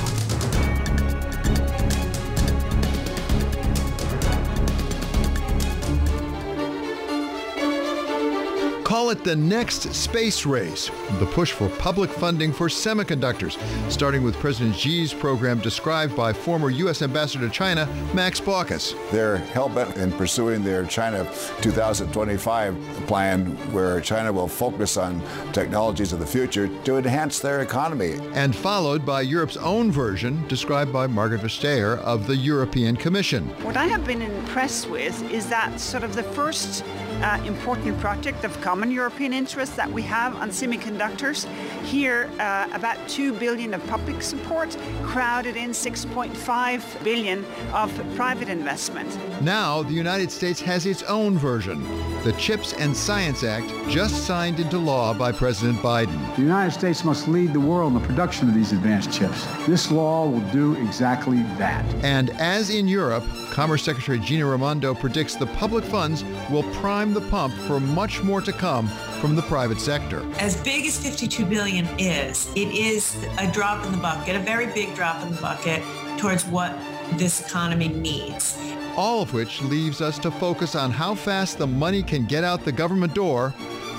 It 9.14 9.22
the 9.22 9.36
next 9.36 9.94
space 9.94 10.44
race, 10.44 10.90
the 11.20 11.26
push 11.26 11.52
for 11.52 11.68
public 11.68 12.10
funding 12.10 12.52
for 12.52 12.68
semiconductors, 12.68 13.56
starting 13.90 14.22
with 14.22 14.34
President 14.36 14.74
Xi's 14.74 15.14
program 15.14 15.60
described 15.60 16.16
by 16.16 16.32
former 16.32 16.70
U.S. 16.70 17.00
Ambassador 17.00 17.46
to 17.46 17.52
China, 17.52 17.86
Max 18.12 18.40
Baucus. 18.40 18.94
They're 19.12 19.36
hell 19.36 19.68
bent 19.68 19.96
in 19.96 20.10
pursuing 20.12 20.64
their 20.64 20.84
China 20.86 21.24
2025 21.60 22.76
plan, 23.06 23.46
where 23.72 24.00
China 24.00 24.32
will 24.32 24.48
focus 24.48 24.96
on 24.96 25.22
technologies 25.52 26.12
of 26.12 26.18
the 26.18 26.26
future 26.26 26.68
to 26.84 26.96
enhance 26.96 27.38
their 27.38 27.60
economy. 27.60 28.18
And 28.34 28.54
followed 28.54 29.06
by 29.06 29.20
Europe's 29.20 29.56
own 29.58 29.92
version, 29.92 30.46
described 30.48 30.92
by 30.92 31.06
Margaret 31.06 31.42
Vestager 31.42 31.98
of 31.98 32.26
the 32.26 32.36
European 32.36 32.96
Commission. 32.96 33.44
What 33.62 33.76
I 33.76 33.86
have 33.86 34.04
been 34.04 34.22
impressed 34.22 34.90
with 34.90 35.22
is 35.30 35.48
that 35.48 35.78
sort 35.78 36.02
of 36.02 36.16
the 36.16 36.24
first 36.24 36.84
uh, 37.22 37.42
important 37.46 37.98
project 38.00 38.44
of 38.44 38.60
common 38.60 38.90
European 38.90 39.32
interest 39.32 39.76
that 39.76 39.90
we 39.90 40.02
have 40.02 40.34
on 40.36 40.50
semiconductors. 40.50 41.46
Here, 41.84 42.30
uh, 42.38 42.68
about 42.72 42.96
2 43.08 43.32
billion 43.34 43.74
of 43.74 43.86
public 43.86 44.22
support, 44.22 44.76
crowded 45.02 45.56
in 45.56 45.70
6.5 45.70 47.04
billion 47.04 47.44
of 47.72 47.90
private 48.14 48.48
investment. 48.48 49.08
Now, 49.42 49.82
the 49.82 49.92
United 49.92 50.30
States 50.30 50.60
has 50.60 50.86
its 50.86 51.02
own 51.04 51.38
version, 51.38 51.82
the 52.24 52.32
CHIPS 52.32 52.72
and 52.72 52.96
Science 52.96 53.44
Act, 53.44 53.70
just 53.88 54.26
signed 54.26 54.58
into 54.58 54.78
law 54.78 55.12
by 55.12 55.30
President 55.30 55.78
Biden. 55.80 56.34
The 56.36 56.42
United 56.42 56.70
States 56.70 57.04
must 57.04 57.28
lead 57.28 57.52
the 57.52 57.60
world 57.60 57.94
in 57.94 58.00
the 58.00 58.06
production 58.06 58.48
of 58.48 58.54
these 58.54 58.72
advanced 58.72 59.12
chips. 59.12 59.46
This 59.66 59.90
law 59.90 60.26
will 60.26 60.40
do 60.50 60.74
exactly 60.76 61.42
that. 61.58 61.84
And 62.02 62.30
as 62.30 62.70
in 62.70 62.88
Europe, 62.88 63.24
Commerce 63.50 63.84
Secretary 63.84 64.18
Gina 64.18 64.46
Raimondo 64.46 64.94
predicts 64.94 65.34
the 65.34 65.46
public 65.46 65.84
funds 65.84 66.24
will 66.50 66.62
prime 66.74 67.12
the 67.12 67.20
pump 67.20 67.52
for 67.66 67.78
much 67.78 68.22
more 68.22 68.40
to 68.40 68.52
come 68.52 68.88
from 69.20 69.36
the 69.36 69.42
private 69.42 69.78
sector. 69.78 70.24
As 70.40 70.56
big 70.62 70.86
as 70.86 70.98
52 70.98 71.44
billion 71.44 71.86
is, 71.98 72.48
it 72.56 72.68
is 72.68 73.22
a 73.38 73.50
drop 73.52 73.84
in 73.84 73.92
the 73.92 73.98
bucket, 73.98 74.34
a 74.34 74.40
very 74.40 74.66
big 74.66 74.94
drop 74.94 75.22
in 75.22 75.34
the 75.34 75.40
bucket 75.42 75.82
towards 76.18 76.46
what 76.46 76.74
this 77.18 77.46
economy 77.46 77.88
needs. 77.88 78.58
All 78.96 79.22
of 79.22 79.34
which 79.34 79.60
leaves 79.62 80.00
us 80.00 80.18
to 80.20 80.30
focus 80.30 80.76
on 80.76 80.92
how 80.92 81.16
fast 81.16 81.58
the 81.58 81.66
money 81.66 82.02
can 82.02 82.26
get 82.26 82.44
out 82.44 82.64
the 82.64 82.70
government 82.70 83.12
door, 83.12 83.50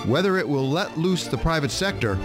whether 0.05 0.37
it 0.37 0.47
will 0.47 0.69
let 0.69 0.97
loose 0.97 1.27
the 1.27 1.37
private 1.37 1.71
sector, 1.71 2.17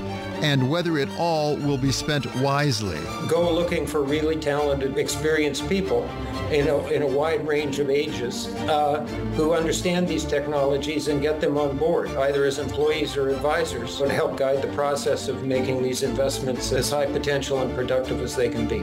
and 0.43 0.71
whether 0.71 0.97
it 0.97 1.09
all 1.19 1.57
will 1.57 1.77
be 1.77 1.91
spent 1.91 2.33
wisely. 2.37 2.99
Go 3.29 3.53
looking 3.53 3.87
for 3.87 4.03
really 4.03 4.37
talented, 4.37 4.97
experienced 4.99 5.69
people 5.69 6.09
in 6.51 6.69
a, 6.69 6.87
in 6.89 7.03
a 7.03 7.07
wide 7.07 7.47
range 7.47 7.79
of 7.81 7.91
ages 7.91 8.47
uh, 8.69 9.05
who 9.35 9.53
understand 9.53 10.07
these 10.07 10.25
technologies 10.25 11.09
and 11.09 11.21
get 11.21 11.41
them 11.41 11.59
on 11.59 11.77
board, 11.77 12.09
either 12.11 12.45
as 12.45 12.59
employees 12.59 13.17
or 13.17 13.31
advisors, 13.31 13.99
to 13.99 14.09
help 14.09 14.37
guide 14.37 14.63
the 14.63 14.73
process 14.75 15.27
of 15.27 15.45
making 15.45 15.83
these 15.83 16.03
investments 16.03 16.73
as 16.73 16.91
high 16.91 17.07
potential 17.07 17.61
and 17.61 17.75
productive 17.75 18.21
as 18.21 18.37
they 18.37 18.49
can 18.49 18.67
be. 18.67 18.81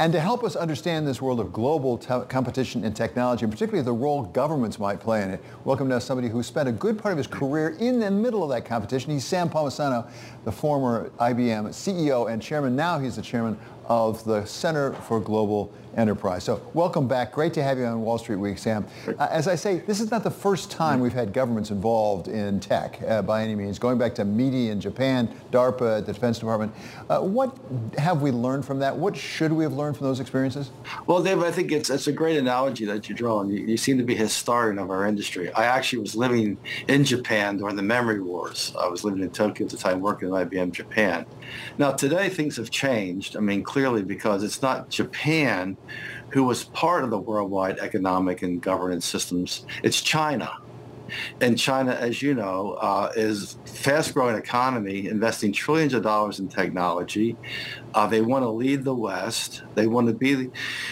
And 0.00 0.12
to 0.12 0.20
help 0.20 0.44
us 0.44 0.54
understand 0.54 1.08
this 1.08 1.20
world 1.20 1.40
of 1.40 1.52
global 1.52 1.98
competition 2.28 2.84
in 2.84 2.94
technology, 2.94 3.42
and 3.42 3.52
particularly 3.52 3.84
the 3.84 3.92
role 3.92 4.22
governments 4.22 4.78
might 4.78 5.00
play 5.00 5.24
in 5.24 5.30
it, 5.30 5.42
welcome 5.64 5.88
now 5.88 5.98
somebody 5.98 6.28
who 6.28 6.40
spent 6.40 6.68
a 6.68 6.72
good 6.72 6.96
part 6.96 7.10
of 7.10 7.18
his 7.18 7.26
career 7.26 7.70
in 7.80 7.98
the 7.98 8.08
middle 8.08 8.44
of 8.44 8.50
that 8.50 8.64
competition. 8.64 9.10
He's 9.10 9.24
Sam 9.24 9.50
Palmisano, 9.50 10.08
the 10.44 10.52
former 10.52 11.10
IBM 11.18 11.70
CEO 11.70 12.30
and 12.30 12.40
chairman. 12.40 12.76
Now 12.76 13.00
he's 13.00 13.16
the 13.16 13.22
chairman 13.22 13.58
of 13.88 14.22
the 14.24 14.44
Center 14.44 14.92
for 14.92 15.18
Global 15.18 15.72
Enterprise. 15.96 16.44
So 16.44 16.62
welcome 16.74 17.08
back. 17.08 17.32
Great 17.32 17.52
to 17.54 17.62
have 17.62 17.78
you 17.78 17.84
on 17.84 18.02
Wall 18.02 18.18
Street 18.18 18.36
Week, 18.36 18.58
Sam. 18.58 18.86
Uh, 19.06 19.26
as 19.30 19.48
I 19.48 19.56
say, 19.56 19.78
this 19.78 20.00
is 20.00 20.10
not 20.10 20.22
the 20.22 20.30
first 20.30 20.70
time 20.70 21.00
we've 21.00 21.12
had 21.12 21.32
governments 21.32 21.70
involved 21.70 22.28
in 22.28 22.60
tech 22.60 23.00
uh, 23.08 23.22
by 23.22 23.42
any 23.42 23.56
means. 23.56 23.78
Going 23.78 23.98
back 23.98 24.14
to 24.16 24.24
METI 24.24 24.68
in 24.68 24.80
Japan, 24.80 25.28
DARPA, 25.50 26.04
the 26.06 26.12
Defense 26.12 26.38
Department. 26.38 26.72
Uh, 27.08 27.20
what 27.20 27.58
have 27.96 28.22
we 28.22 28.30
learned 28.30 28.64
from 28.64 28.78
that? 28.78 28.96
What 28.96 29.16
should 29.16 29.52
we 29.52 29.64
have 29.64 29.72
learned 29.72 29.96
from 29.96 30.06
those 30.06 30.20
experiences? 30.20 30.70
Well, 31.06 31.22
David, 31.22 31.44
I 31.44 31.50
think 31.50 31.72
it's, 31.72 31.90
it's 31.90 32.06
a 32.06 32.12
great 32.12 32.36
analogy 32.36 32.84
that 32.84 33.08
you 33.08 33.14
draw, 33.14 33.40
and 33.40 33.50
you, 33.50 33.64
you 33.66 33.76
seem 33.76 33.98
to 33.98 34.04
be 34.04 34.14
a 34.14 34.18
historian 34.18 34.78
of 34.78 34.90
our 34.90 35.06
industry. 35.06 35.52
I 35.54 35.64
actually 35.64 36.00
was 36.00 36.14
living 36.14 36.58
in 36.86 37.04
Japan 37.04 37.56
during 37.56 37.76
the 37.76 37.82
memory 37.82 38.20
wars. 38.20 38.72
I 38.78 38.86
was 38.88 39.02
living 39.02 39.22
in 39.22 39.30
Tokyo 39.30 39.66
at 39.66 39.72
the 39.72 39.78
time, 39.78 40.00
working 40.00 40.28
at 40.28 40.50
IBM 40.50 40.72
Japan. 40.72 41.26
Now, 41.78 41.92
today 41.92 42.28
things 42.28 42.56
have 42.56 42.70
changed. 42.70 43.36
I 43.36 43.40
mean, 43.40 43.62
clearly 43.64 43.77
because 44.02 44.42
it's 44.42 44.62
not 44.62 44.90
Japan 44.90 45.76
who 46.30 46.44
was 46.44 46.64
part 46.64 47.04
of 47.04 47.10
the 47.10 47.18
worldwide 47.18 47.78
economic 47.78 48.42
and 48.42 48.60
governance 48.60 49.06
systems. 49.06 49.64
It's 49.82 50.00
China. 50.02 50.50
And 51.40 51.58
China, 51.58 51.92
as 51.92 52.20
you 52.20 52.34
know, 52.34 52.72
uh, 52.80 53.10
is 53.16 53.56
fast-growing 53.64 54.36
economy, 54.36 55.06
investing 55.08 55.52
trillions 55.52 55.94
of 55.94 56.02
dollars 56.02 56.38
in 56.38 56.48
technology. 56.48 57.36
Uh, 57.94 58.06
they 58.06 58.20
want 58.20 58.44
to 58.44 58.50
lead 58.50 58.84
the 58.84 58.94
West. 58.94 59.62
They 59.74 59.86
want 59.86 60.08
to 60.08 60.12
be 60.12 60.34
the, 60.34 60.50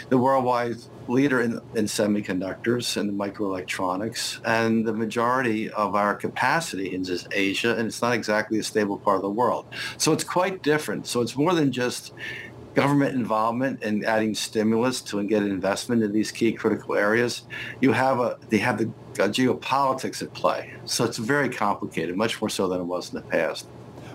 the 0.09 0.17
worldwide 0.17 0.77
leader 1.07 1.43
in, 1.43 1.61
in 1.75 1.85
semiconductors 1.85 2.97
and 2.97 3.19
microelectronics. 3.19 4.41
And 4.45 4.87
the 4.87 4.95
majority 4.95 5.71
of 5.71 5.95
our 5.95 6.15
capacity 6.15 6.89
is 6.89 7.29
Asia, 7.31 7.77
and 7.77 7.87
it's 7.87 8.01
not 8.01 8.15
exactly 8.15 8.59
a 8.59 8.63
stable 8.63 8.97
part 8.97 9.17
of 9.17 9.23
the 9.23 9.31
world. 9.31 9.67
So 9.99 10.15
it's 10.15 10.25
quite 10.25 10.63
different. 10.63 11.07
So 11.07 11.21
it's 11.21 11.37
more 11.37 11.55
than 11.55 11.73
just 11.73 12.15
government 12.77 13.15
involvement 13.15 13.83
and 13.83 14.05
adding 14.05 14.35
stimulus 14.35 15.01
to 15.01 15.23
get 15.25 15.43
investment 15.43 16.03
in 16.03 16.13
these 16.13 16.31
key 16.31 16.53
critical 16.53 16.95
areas, 16.95 17.43
you 17.81 17.91
have 17.91 18.21
a 18.21 18.39
they 18.51 18.59
have 18.59 18.79
the 18.79 18.91
geopolitics 19.17 20.23
at 20.23 20.33
play. 20.35 20.75
So 20.85 21.05
it's 21.05 21.17
very 21.17 21.49
complicated, 21.49 22.17
much 22.17 22.41
more 22.41 22.51
so 22.51 22.69
than 22.69 22.81
it 22.81 22.85
was 22.85 23.13
in 23.13 23.17
the 23.17 23.23
past. 23.23 23.67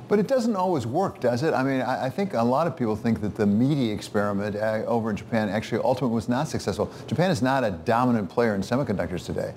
But 0.07 0.19
it 0.19 0.27
doesn't 0.27 0.55
always 0.55 0.85
work, 0.85 1.21
does 1.21 1.41
it? 1.41 1.53
I 1.53 1.63
mean, 1.63 1.81
I, 1.81 2.05
I 2.05 2.09
think 2.09 2.33
a 2.33 2.43
lot 2.43 2.67
of 2.67 2.77
people 2.77 2.95
think 2.95 3.21
that 3.21 3.33
the 3.35 3.45
METI 3.45 3.93
experiment 3.93 4.57
uh, 4.57 4.83
over 4.85 5.09
in 5.09 5.15
Japan 5.15 5.49
actually 5.49 5.81
ultimately 5.83 6.13
was 6.13 6.29
not 6.29 6.47
successful. 6.47 6.91
Japan 7.07 7.31
is 7.31 7.41
not 7.41 7.63
a 7.63 7.71
dominant 7.71 8.29
player 8.29 8.53
in 8.53 8.61
semiconductors 8.61 9.25
today. 9.25 9.53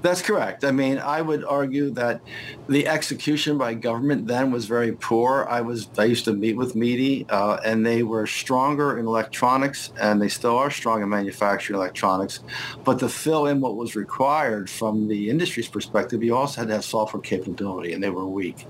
That's 0.00 0.22
correct. 0.22 0.64
I 0.64 0.70
mean, 0.70 0.98
I 0.98 1.20
would 1.20 1.44
argue 1.44 1.90
that 1.90 2.20
the 2.68 2.86
execution 2.86 3.58
by 3.58 3.74
government 3.74 4.28
then 4.28 4.52
was 4.52 4.66
very 4.66 4.92
poor. 4.92 5.44
I 5.50 5.60
was 5.60 5.88
I 5.98 6.04
used 6.04 6.24
to 6.26 6.32
meet 6.32 6.56
with 6.56 6.74
METI, 6.74 7.26
uh, 7.28 7.58
and 7.64 7.84
they 7.84 8.04
were 8.04 8.24
stronger 8.26 8.98
in 8.98 9.06
electronics, 9.06 9.92
and 10.00 10.22
they 10.22 10.28
still 10.28 10.56
are 10.56 10.70
strong 10.70 11.02
in 11.02 11.08
manufacturing 11.08 11.76
electronics. 11.80 12.40
But 12.84 13.00
to 13.00 13.08
fill 13.08 13.46
in 13.46 13.60
what 13.60 13.74
was 13.74 13.96
required 13.96 14.70
from 14.70 15.08
the 15.08 15.30
industry's 15.30 15.68
perspective, 15.68 16.22
you 16.22 16.36
also 16.36 16.60
had 16.60 16.68
to 16.68 16.74
have 16.74 16.84
software 16.84 17.20
capability, 17.20 17.92
and 17.92 18.02
they 18.02 18.10
were 18.10 18.26
weak. 18.26 18.66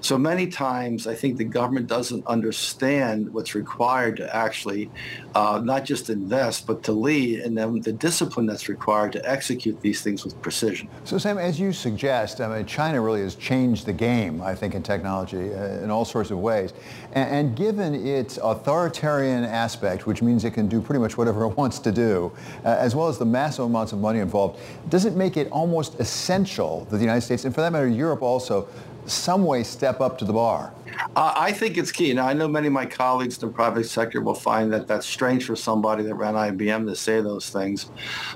So 0.00 0.16
many 0.16 0.46
times, 0.46 1.06
I 1.06 1.14
think 1.14 1.36
the 1.36 1.44
government 1.44 1.88
doesn't 1.88 2.26
understand 2.26 3.34
what's 3.34 3.54
required 3.54 4.16
to 4.16 4.34
actually 4.34 4.90
uh, 5.34 5.60
not 5.62 5.84
just 5.84 6.08
invest, 6.08 6.66
but 6.66 6.82
to 6.84 6.92
lead, 6.92 7.40
and 7.40 7.58
then 7.58 7.80
the 7.82 7.92
discipline 7.92 8.46
that's 8.46 8.68
required 8.68 9.12
to 9.12 9.30
execute 9.30 9.78
these 9.82 10.00
things 10.00 10.24
with 10.24 10.40
precision. 10.40 10.69
So 11.04 11.18
Sam, 11.18 11.38
as 11.38 11.58
you 11.58 11.72
suggest, 11.72 12.40
I 12.40 12.56
mean, 12.56 12.66
China 12.66 13.00
really 13.00 13.22
has 13.22 13.34
changed 13.34 13.86
the 13.86 13.92
game, 13.92 14.42
I 14.42 14.54
think, 14.54 14.74
in 14.74 14.82
technology 14.82 15.52
uh, 15.54 15.82
in 15.82 15.90
all 15.90 16.04
sorts 16.04 16.30
of 16.30 16.38
ways. 16.38 16.72
And, 17.12 17.30
and, 17.30 17.56
given 17.56 18.06
its 18.06 18.38
authoritarian 18.42 19.44
aspect, 19.44 20.06
which 20.06 20.22
means 20.22 20.44
it 20.44 20.52
can 20.52 20.68
do 20.68 20.80
pretty 20.80 21.00
much 21.00 21.18
whatever 21.18 21.44
it 21.46 21.56
wants 21.56 21.78
to 21.80 21.92
do, 21.92 22.32
uh, 22.64 22.76
as 22.78 22.94
well 22.94 23.08
as 23.08 23.18
the 23.18 23.26
massive 23.26 23.64
amounts 23.64 23.92
of 23.92 23.98
money 23.98 24.20
involved, 24.20 24.60
does 24.88 25.04
it 25.04 25.14
make 25.14 25.36
it 25.36 25.50
almost 25.50 25.98
essential 26.00 26.86
that 26.90 26.96
the 26.96 27.02
United 27.02 27.22
States, 27.22 27.44
and 27.44 27.54
for 27.54 27.60
that 27.60 27.72
matter, 27.72 27.88
Europe 27.88 28.22
also, 28.22 28.68
some 29.06 29.44
way 29.44 29.62
step 29.62 30.00
up 30.00 30.18
to 30.18 30.24
the 30.24 30.32
bar? 30.32 30.72
Uh, 31.16 31.34
I 31.36 31.52
think 31.52 31.76
it's 31.76 31.92
key. 31.92 32.12
Now, 32.14 32.26
I 32.26 32.32
know 32.32 32.48
many 32.48 32.68
of 32.68 32.72
my 32.72 32.86
colleagues 32.86 33.42
in 33.42 33.48
the 33.48 33.54
private 33.54 33.84
sector 33.84 34.20
will 34.20 34.34
find 34.34 34.72
that 34.72 34.86
that's 34.86 35.06
strange 35.06 35.44
for 35.44 35.56
somebody 35.56 36.02
that 36.04 36.14
ran 36.14 36.34
IBM 36.34 36.86
to 36.86 36.96
say 36.96 37.20
those 37.20 37.50
things, 37.50 37.90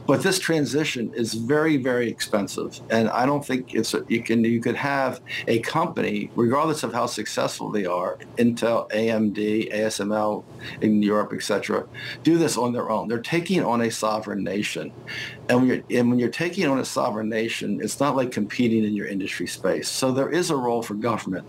but 0.07 0.23
this 0.23 0.39
transition 0.39 1.13
is 1.15 1.35
very, 1.35 1.77
very 1.77 2.09
expensive, 2.09 2.81
and 2.91 3.09
I 3.11 3.27
don't 3.27 3.45
think 3.45 3.75
it's 3.75 3.95
a, 3.95 4.05
you 4.09 4.23
can 4.23 4.45
you 4.45 4.61
could 4.61 4.77
have 4.77 5.21
a 5.47 5.61
company, 5.61 6.31
regardless 6.37 6.83
of 6.83 6.93
how 6.93 7.07
successful 7.07 7.71
they 7.71 7.87
are, 7.87 8.19
Intel, 8.37 8.91
AMD, 8.91 9.73
ASML 9.73 10.45
in 10.81 11.03
Europe, 11.03 11.33
etc., 11.33 11.87
do 12.23 12.39
this 12.39 12.57
on 12.57 12.73
their 12.73 12.91
own. 12.91 13.09
They're 13.09 13.19
taking 13.19 13.65
on 13.65 13.83
a 13.83 13.91
sovereign 13.91 14.43
nation, 14.43 14.93
and 15.49 15.61
when, 15.61 15.69
you're, 15.69 15.99
and 16.01 16.11
when 16.11 16.19
you're 16.19 16.29
taking 16.29 16.67
on 16.67 16.79
a 16.79 16.85
sovereign 16.85 17.29
nation, 17.29 17.81
it's 17.83 18.01
not 18.01 18.17
like 18.17 18.31
competing 18.31 18.85
in 18.85 18.95
your 18.95 19.07
industry 19.07 19.47
space. 19.47 19.89
So 19.89 20.13
there 20.13 20.31
is 20.31 20.51
a 20.51 20.57
role 20.57 20.83
for 20.83 20.95
government. 20.95 21.47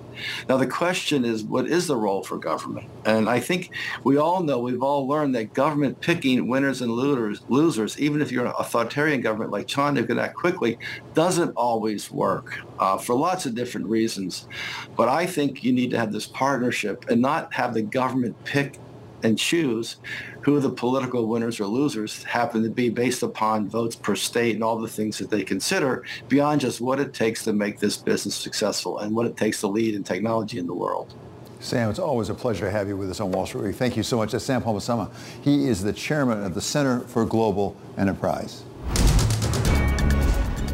Now 0.48 0.58
the 0.58 0.68
question 0.68 0.95
is, 1.26 1.44
what 1.44 1.68
is 1.68 1.88
the 1.88 1.96
role 1.96 2.24
for 2.24 2.38
government? 2.38 2.88
And 3.06 3.30
I 3.30 3.40
think 3.40 3.72
we 4.04 4.18
all 4.18 4.42
know, 4.44 4.60
we've 4.60 4.82
all 4.82 5.08
learned 5.08 5.36
that 5.36 5.54
government 5.54 6.00
picking 6.02 6.48
winners 6.48 6.82
and 6.82 6.92
losers, 6.92 7.42
losers 7.50 8.00
even 8.00 8.22
if 8.22 8.32
you're 8.32 8.46
an 8.46 8.54
authoritarian 8.58 9.22
government 9.22 9.52
like 9.52 9.68
China 9.68 10.02
who 10.02 10.08
can 10.08 10.20
act 10.20 10.36
quickly, 10.36 10.78
doesn't 11.14 11.52
always 11.52 12.12
work 12.12 12.60
uh, 12.80 12.98
for 12.98 13.16
lots 13.16 13.46
of 13.46 13.56
different 13.56 13.88
reasons. 13.88 14.48
But 14.96 15.10
I 15.10 15.26
think 15.26 15.64
you 15.64 15.74
need 15.74 15.92
to 15.92 16.00
have 16.00 16.12
this 16.12 16.28
partnership 16.28 17.06
and 17.10 17.22
not 17.22 17.54
have 17.54 17.74
the 17.74 17.82
government 17.82 18.36
pick 18.46 18.80
and 19.26 19.38
choose 19.38 19.98
who 20.42 20.60
the 20.60 20.70
political 20.70 21.26
winners 21.28 21.60
or 21.60 21.66
losers 21.66 22.24
happen 22.24 22.62
to 22.64 22.70
be 22.70 22.90
based 22.90 23.24
upon 23.24 23.68
votes 23.68 23.96
per 23.96 24.16
state 24.16 24.54
and 24.54 24.64
all 24.64 24.78
the 24.78 24.88
things 24.88 25.18
that 25.18 25.30
they 25.30 25.44
consider 25.44 26.04
beyond 26.30 26.62
just 26.62 26.80
what 26.80 27.00
it 27.00 27.14
takes 27.14 27.44
to 27.44 27.52
make 27.52 27.80
this 27.80 27.98
business 27.98 28.36
successful 28.36 29.00
and 29.00 29.16
what 29.16 29.26
it 29.26 29.36
takes 29.36 29.60
to 29.60 29.68
lead 29.68 29.96
in 29.96 30.04
technology 30.04 30.60
in 30.60 30.68
the 30.68 30.74
world. 30.74 31.14
Sam, 31.60 31.90
it's 31.90 32.00
always 32.00 32.30
a 32.30 32.36
pleasure 32.36 32.66
to 32.66 32.72
have 32.72 32.88
you 32.88 32.96
with 32.96 33.10
us 33.10 33.20
on 33.20 33.32
Wall 33.32 33.48
Street 33.48 33.64
Week. 33.64 33.76
Thank 33.76 33.98
you 33.98 34.04
so 34.04 34.18
much. 34.18 34.32
That's 34.32 34.46
Sam 34.46 34.62
Palmisano. 34.62 35.12
He 35.42 35.68
is 35.68 35.82
the 35.82 35.94
chairman 35.94 36.44
of 36.44 36.54
the 36.54 36.62
Center 36.62 37.00
for 37.00 37.26
Global 37.26 37.76
Enterprise. 37.98 38.64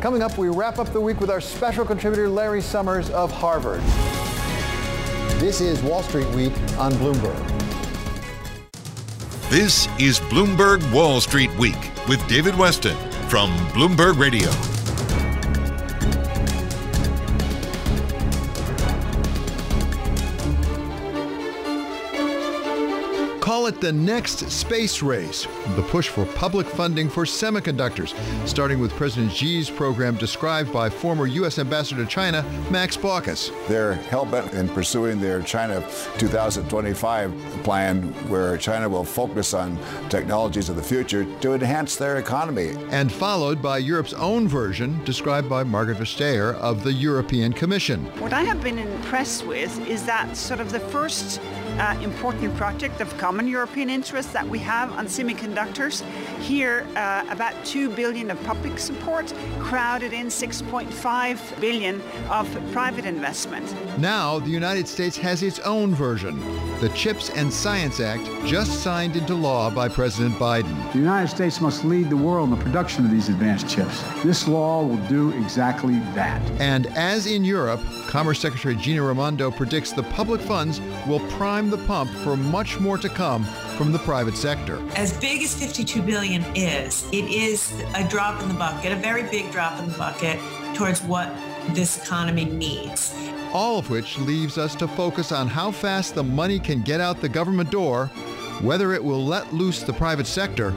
Coming 0.01 0.21
up, 0.21 0.37
we 0.37 0.49
wrap 0.49 0.79
up 0.79 0.91
the 0.91 0.99
week 0.99 1.21
with 1.21 1.29
our 1.29 1.39
special 1.39 1.85
contributor, 1.85 2.27
Larry 2.27 2.61
Summers 2.61 3.09
of 3.11 3.31
Harvard. 3.31 3.81
This 5.39 5.61
is 5.61 5.81
Wall 5.83 6.03
Street 6.03 6.27
Week 6.29 6.53
on 6.77 6.91
Bloomberg. 6.93 7.60
This 9.51 9.89
is 9.99 10.17
Bloomberg 10.17 10.79
Wall 10.93 11.19
Street 11.19 11.53
Week 11.57 11.75
with 12.07 12.25
David 12.29 12.53
Westin 12.53 12.95
from 13.29 13.49
Bloomberg 13.73 14.17
Radio. 14.17 14.49
Call 23.61 23.67
it 23.67 23.79
the 23.79 23.93
next 23.93 24.49
space 24.49 25.03
race, 25.03 25.45
the 25.75 25.83
push 25.83 26.09
for 26.09 26.25
public 26.25 26.65
funding 26.65 27.07
for 27.07 27.25
semiconductors, 27.25 28.15
starting 28.47 28.79
with 28.79 28.91
President 28.93 29.31
Xi's 29.31 29.69
program 29.69 30.15
described 30.15 30.73
by 30.73 30.89
former 30.89 31.27
U.S. 31.27 31.59
Ambassador 31.59 32.03
to 32.03 32.09
China, 32.09 32.43
Max 32.71 32.97
Baucus. 32.97 33.51
They're 33.67 33.93
hell-bent 33.93 34.55
in 34.55 34.67
pursuing 34.69 35.21
their 35.21 35.43
China 35.43 35.87
2025 36.17 37.31
plan, 37.63 38.01
where 38.29 38.57
China 38.57 38.89
will 38.89 39.03
focus 39.03 39.53
on 39.53 39.77
technologies 40.09 40.67
of 40.67 40.75
the 40.75 40.81
future 40.81 41.27
to 41.41 41.53
enhance 41.53 41.97
their 41.97 42.17
economy. 42.17 42.73
And 42.89 43.11
followed 43.11 43.61
by 43.61 43.77
Europe's 43.77 44.13
own 44.13 44.47
version, 44.47 44.99
described 45.05 45.47
by 45.47 45.63
Margaret 45.63 45.99
Vestager 45.99 46.55
of 46.55 46.83
the 46.83 46.93
European 46.93 47.53
Commission. 47.53 48.05
What 48.19 48.33
I 48.33 48.41
have 48.41 48.63
been 48.63 48.79
impressed 48.79 49.45
with 49.45 49.87
is 49.87 50.03
that 50.07 50.35
sort 50.35 50.61
of 50.61 50.71
the 50.71 50.79
first 50.79 51.39
uh, 51.79 51.99
important 52.01 52.55
project 52.55 53.01
of 53.01 53.15
common 53.17 53.47
European 53.47 53.89
interest 53.89 54.33
that 54.33 54.47
we 54.47 54.59
have 54.59 54.91
on 54.93 55.05
semiconductors. 55.07 56.01
Here, 56.39 56.85
uh, 56.95 57.25
about 57.29 57.53
2 57.65 57.89
billion 57.89 58.31
of 58.31 58.41
public 58.43 58.79
support, 58.79 59.33
crowded 59.59 60.13
in 60.13 60.27
6.5 60.27 61.61
billion 61.61 62.01
of 62.29 62.47
private 62.71 63.05
investment. 63.05 63.65
Now, 63.99 64.39
the 64.39 64.49
United 64.49 64.87
States 64.87 65.17
has 65.17 65.43
its 65.43 65.59
own 65.59 65.93
version, 65.93 66.39
the 66.79 66.89
CHIPS 66.89 67.29
and 67.31 67.51
Science 67.51 67.99
Act, 67.99 68.23
just 68.45 68.81
signed 68.81 69.15
into 69.15 69.35
law 69.35 69.69
by 69.69 69.87
President 69.87 70.35
Biden. 70.35 70.91
The 70.93 70.99
United 70.99 71.27
States 71.27 71.61
must 71.61 71.85
lead 71.85 72.09
the 72.09 72.17
world 72.17 72.51
in 72.51 72.57
the 72.57 72.63
production 72.63 73.05
of 73.05 73.11
these 73.11 73.29
advanced 73.29 73.69
chips. 73.69 74.03
This 74.23 74.47
law 74.47 74.83
will 74.83 74.97
do 75.07 75.31
exactly 75.41 75.99
that. 76.15 76.41
And 76.59 76.87
as 76.87 77.27
in 77.27 77.43
Europe, 77.45 77.81
Commerce 78.07 78.39
Secretary 78.39 78.75
Gina 78.75 79.01
Raimondo 79.01 79.51
predicts 79.51 79.91
the 79.93 80.03
public 80.03 80.41
funds 80.41 80.81
will 81.07 81.19
prime 81.61 81.69
the 81.69 81.87
pump 81.87 82.09
for 82.23 82.35
much 82.35 82.79
more 82.79 82.97
to 82.97 83.07
come 83.07 83.43
from 83.77 83.91
the 83.91 83.99
private 83.99 84.35
sector. 84.35 84.81
As 84.95 85.13
big 85.19 85.43
as 85.43 85.53
52 85.53 86.01
billion 86.01 86.43
is, 86.55 87.05
it 87.11 87.25
is 87.25 87.71
a 87.93 88.07
drop 88.07 88.41
in 88.41 88.47
the 88.47 88.55
bucket, 88.55 88.91
a 88.91 88.95
very 88.95 89.23
big 89.29 89.51
drop 89.51 89.79
in 89.79 89.87
the 89.87 89.97
bucket 89.97 90.39
towards 90.73 91.03
what 91.03 91.31
this 91.75 92.03
economy 92.03 92.45
needs. 92.45 93.13
All 93.53 93.77
of 93.77 93.91
which 93.91 94.17
leaves 94.17 94.57
us 94.57 94.73
to 94.75 94.87
focus 94.87 95.31
on 95.31 95.47
how 95.47 95.69
fast 95.71 96.15
the 96.15 96.23
money 96.23 96.57
can 96.59 96.81
get 96.81 96.99
out 96.99 97.21
the 97.21 97.29
government 97.29 97.69
door, 97.69 98.07
whether 98.61 98.93
it 98.93 99.03
will 99.03 99.23
let 99.23 99.53
loose 99.53 99.83
the 99.83 99.93
private 99.93 100.27
sector, 100.27 100.71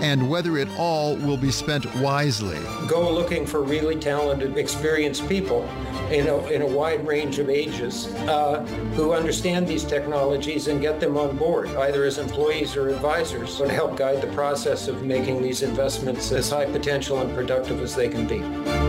and 0.00 0.28
whether 0.28 0.56
it 0.56 0.68
all 0.76 1.16
will 1.16 1.36
be 1.36 1.50
spent 1.50 1.84
wisely. 1.96 2.58
Go 2.88 3.10
looking 3.12 3.46
for 3.46 3.62
really 3.62 3.96
talented, 3.96 4.56
experienced 4.56 5.28
people 5.28 5.68
in 6.10 6.26
a, 6.26 6.46
in 6.48 6.62
a 6.62 6.66
wide 6.66 7.06
range 7.06 7.38
of 7.38 7.48
ages 7.48 8.08
uh, 8.28 8.64
who 8.94 9.12
understand 9.12 9.66
these 9.66 9.84
technologies 9.84 10.68
and 10.68 10.80
get 10.80 11.00
them 11.00 11.16
on 11.16 11.36
board, 11.36 11.68
either 11.76 12.04
as 12.04 12.18
employees 12.18 12.76
or 12.76 12.88
advisors, 12.88 13.56
to 13.58 13.68
help 13.68 13.96
guide 13.96 14.20
the 14.20 14.32
process 14.32 14.88
of 14.88 15.02
making 15.02 15.42
these 15.42 15.62
investments 15.62 16.32
as 16.32 16.50
high 16.50 16.66
potential 16.66 17.20
and 17.20 17.34
productive 17.34 17.80
as 17.80 17.94
they 17.94 18.08
can 18.08 18.26
be. 18.26 18.79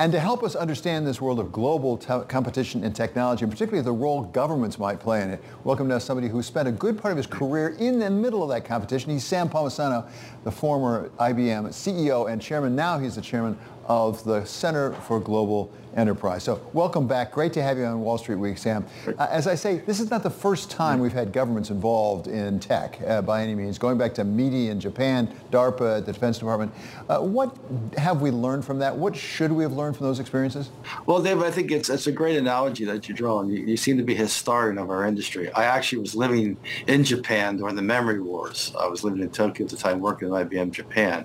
And 0.00 0.12
to 0.12 0.20
help 0.20 0.44
us 0.44 0.54
understand 0.54 1.04
this 1.08 1.20
world 1.20 1.40
of 1.40 1.50
global 1.50 1.96
competition 2.28 2.84
and 2.84 2.94
technology, 2.94 3.42
and 3.42 3.50
particularly 3.50 3.84
the 3.84 3.90
role 3.90 4.22
governments 4.22 4.78
might 4.78 5.00
play 5.00 5.22
in 5.22 5.30
it, 5.30 5.42
welcome 5.64 5.88
now 5.88 5.98
somebody 5.98 6.28
who 6.28 6.40
spent 6.40 6.68
a 6.68 6.70
good 6.72 6.96
part 6.96 7.10
of 7.10 7.16
his 7.16 7.26
career 7.26 7.70
in 7.80 7.98
the 7.98 8.08
middle 8.08 8.44
of 8.44 8.48
that 8.50 8.64
competition. 8.64 9.10
He's 9.10 9.24
Sam 9.24 9.48
Palmisano, 9.48 10.08
the 10.44 10.52
former 10.52 11.08
IBM 11.18 11.70
CEO 11.70 12.30
and 12.30 12.40
chairman. 12.40 12.76
Now 12.76 12.96
he's 13.00 13.16
the 13.16 13.20
chairman 13.20 13.58
of 13.86 14.22
the 14.22 14.44
Center 14.44 14.92
for 14.92 15.18
Global 15.18 15.68
Enterprise. 15.96 16.44
So 16.44 16.60
welcome 16.72 17.06
back. 17.06 17.32
Great 17.32 17.52
to 17.54 17.62
have 17.62 17.78
you 17.78 17.84
on 17.84 18.00
Wall 18.00 18.18
Street 18.18 18.36
Week, 18.36 18.58
Sam. 18.58 18.84
Uh, 19.06 19.26
as 19.30 19.46
I 19.46 19.54
say, 19.54 19.78
this 19.78 20.00
is 20.00 20.10
not 20.10 20.22
the 20.22 20.30
first 20.30 20.70
time 20.70 21.00
we've 21.00 21.12
had 21.12 21.32
governments 21.32 21.70
involved 21.70 22.26
in 22.26 22.60
tech 22.60 22.98
uh, 23.06 23.22
by 23.22 23.42
any 23.42 23.54
means. 23.54 23.78
Going 23.78 23.98
back 23.98 24.14
to 24.14 24.24
METI 24.24 24.68
in 24.68 24.80
Japan, 24.80 25.32
DARPA, 25.50 26.04
the 26.04 26.12
Defense 26.12 26.38
Department. 26.38 26.72
Uh, 27.08 27.18
what 27.20 27.56
have 27.96 28.20
we 28.20 28.30
learned 28.30 28.64
from 28.64 28.78
that? 28.78 28.96
What 28.96 29.16
should 29.16 29.52
we 29.52 29.62
have 29.62 29.72
learned 29.72 29.96
from 29.96 30.06
those 30.06 30.20
experiences? 30.20 30.70
Well, 31.06 31.22
Dave, 31.22 31.40
I 31.40 31.50
think 31.50 31.70
it's, 31.70 31.88
it's 31.88 32.06
a 32.06 32.12
great 32.12 32.36
analogy 32.36 32.84
that 32.84 33.08
you 33.08 33.14
draw. 33.14 33.42
You, 33.42 33.64
you 33.64 33.76
seem 33.76 33.96
to 33.96 34.02
be 34.02 34.14
a 34.14 34.18
historian 34.18 34.78
of 34.78 34.90
our 34.90 35.06
industry. 35.06 35.50
I 35.52 35.64
actually 35.64 35.98
was 35.98 36.14
living 36.14 36.56
in 36.86 37.04
Japan 37.04 37.56
during 37.56 37.76
the 37.76 37.82
memory 37.82 38.20
wars. 38.20 38.72
I 38.78 38.86
was 38.86 39.04
living 39.04 39.22
in 39.22 39.30
Tokyo 39.30 39.64
at 39.64 39.70
the 39.70 39.76
time, 39.76 40.00
working 40.00 40.28
at 40.28 40.48
IBM 40.48 40.72
Japan. 40.72 41.24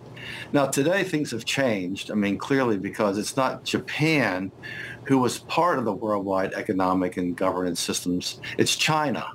Now, 0.51 0.67
today 0.67 1.03
things 1.03 1.31
have 1.31 1.45
changed. 1.45 2.11
I 2.11 2.15
mean, 2.15 2.37
clearly 2.37 2.77
because 2.77 3.17
it's 3.17 3.35
not 3.35 3.63
Japan 3.63 4.51
who 5.05 5.17
was 5.17 5.39
part 5.39 5.79
of 5.79 5.85
the 5.85 5.93
worldwide 5.93 6.53
economic 6.53 7.17
and 7.17 7.35
governance 7.35 7.79
systems. 7.79 8.39
It's 8.57 8.75
China. 8.75 9.27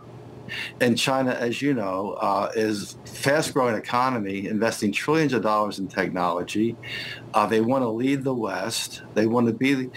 And 0.80 0.96
China, 0.96 1.32
as 1.32 1.60
you 1.60 1.74
know, 1.74 2.12
uh, 2.20 2.50
is 2.54 2.96
fast-growing 3.04 3.74
economy, 3.74 4.46
investing 4.46 4.92
trillions 4.92 5.32
of 5.32 5.42
dollars 5.42 5.78
in 5.78 5.88
technology. 5.88 6.76
Uh, 7.34 7.46
they 7.46 7.60
want 7.60 7.82
to 7.82 7.88
lead 7.88 8.24
the 8.24 8.34
West. 8.34 9.02
They 9.14 9.26
want 9.26 9.46
to 9.48 9.52
be 9.52 9.90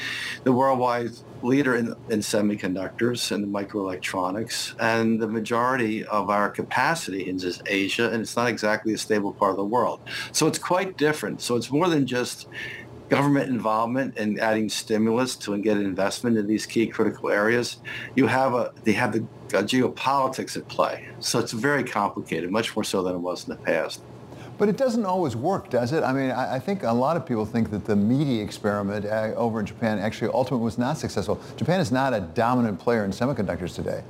the, 0.43 0.51
worldwide 0.51 1.11
leader 1.41 1.75
in, 1.75 1.95
in 2.09 2.19
semiconductors 2.19 3.31
and 3.31 3.47
microelectronics. 3.53 4.75
And 4.79 5.21
the 5.21 5.27
majority 5.27 6.05
of 6.05 6.29
our 6.29 6.49
capacity 6.49 7.23
is 7.23 7.61
Asia, 7.65 8.11
and 8.11 8.21
it's 8.21 8.35
not 8.35 8.47
exactly 8.47 8.93
a 8.93 8.97
stable 8.97 9.33
part 9.33 9.51
of 9.51 9.57
the 9.57 9.63
world. 9.65 10.01
So 10.33 10.47
it's 10.47 10.59
quite 10.59 10.97
different. 10.97 11.41
So 11.41 11.55
it's 11.55 11.71
more 11.71 11.87
than 11.87 12.05
just 12.05 12.47
government 13.11 13.49
involvement 13.49 14.17
and 14.17 14.39
adding 14.39 14.69
stimulus 14.69 15.35
to 15.35 15.57
get 15.57 15.75
investment 15.75 16.37
in 16.37 16.47
these 16.47 16.65
key 16.65 16.87
critical 16.87 17.29
areas, 17.29 17.77
you 18.15 18.25
have 18.25 18.53
a 18.53 18.71
they 18.85 18.93
have 18.93 19.11
the 19.11 19.19
geopolitics 19.49 20.55
at 20.55 20.65
play. 20.69 21.09
So 21.19 21.37
it's 21.37 21.51
very 21.51 21.83
complicated, 21.83 22.49
much 22.51 22.73
more 22.73 22.85
so 22.85 23.03
than 23.03 23.15
it 23.15 23.19
was 23.19 23.47
in 23.47 23.49
the 23.49 23.61
past. 23.63 24.01
But 24.57 24.69
it 24.69 24.77
doesn't 24.77 25.05
always 25.05 25.35
work, 25.35 25.69
does 25.69 25.91
it? 25.91 26.03
I 26.03 26.13
mean, 26.13 26.31
I, 26.31 26.55
I 26.55 26.59
think 26.59 26.83
a 26.83 26.91
lot 26.91 27.17
of 27.17 27.25
people 27.25 27.45
think 27.45 27.69
that 27.71 27.83
the 27.83 27.95
METI 27.95 28.41
experiment 28.41 29.05
uh, 29.05 29.33
over 29.35 29.59
in 29.59 29.65
Japan 29.65 29.99
actually 29.99 30.31
ultimately 30.33 30.63
was 30.63 30.77
not 30.77 30.97
successful. 30.97 31.41
Japan 31.57 31.81
is 31.81 31.91
not 31.91 32.13
a 32.13 32.21
dominant 32.21 32.79
player 32.79 33.03
in 33.03 33.11
semiconductors 33.11 33.75
today. 33.75 34.03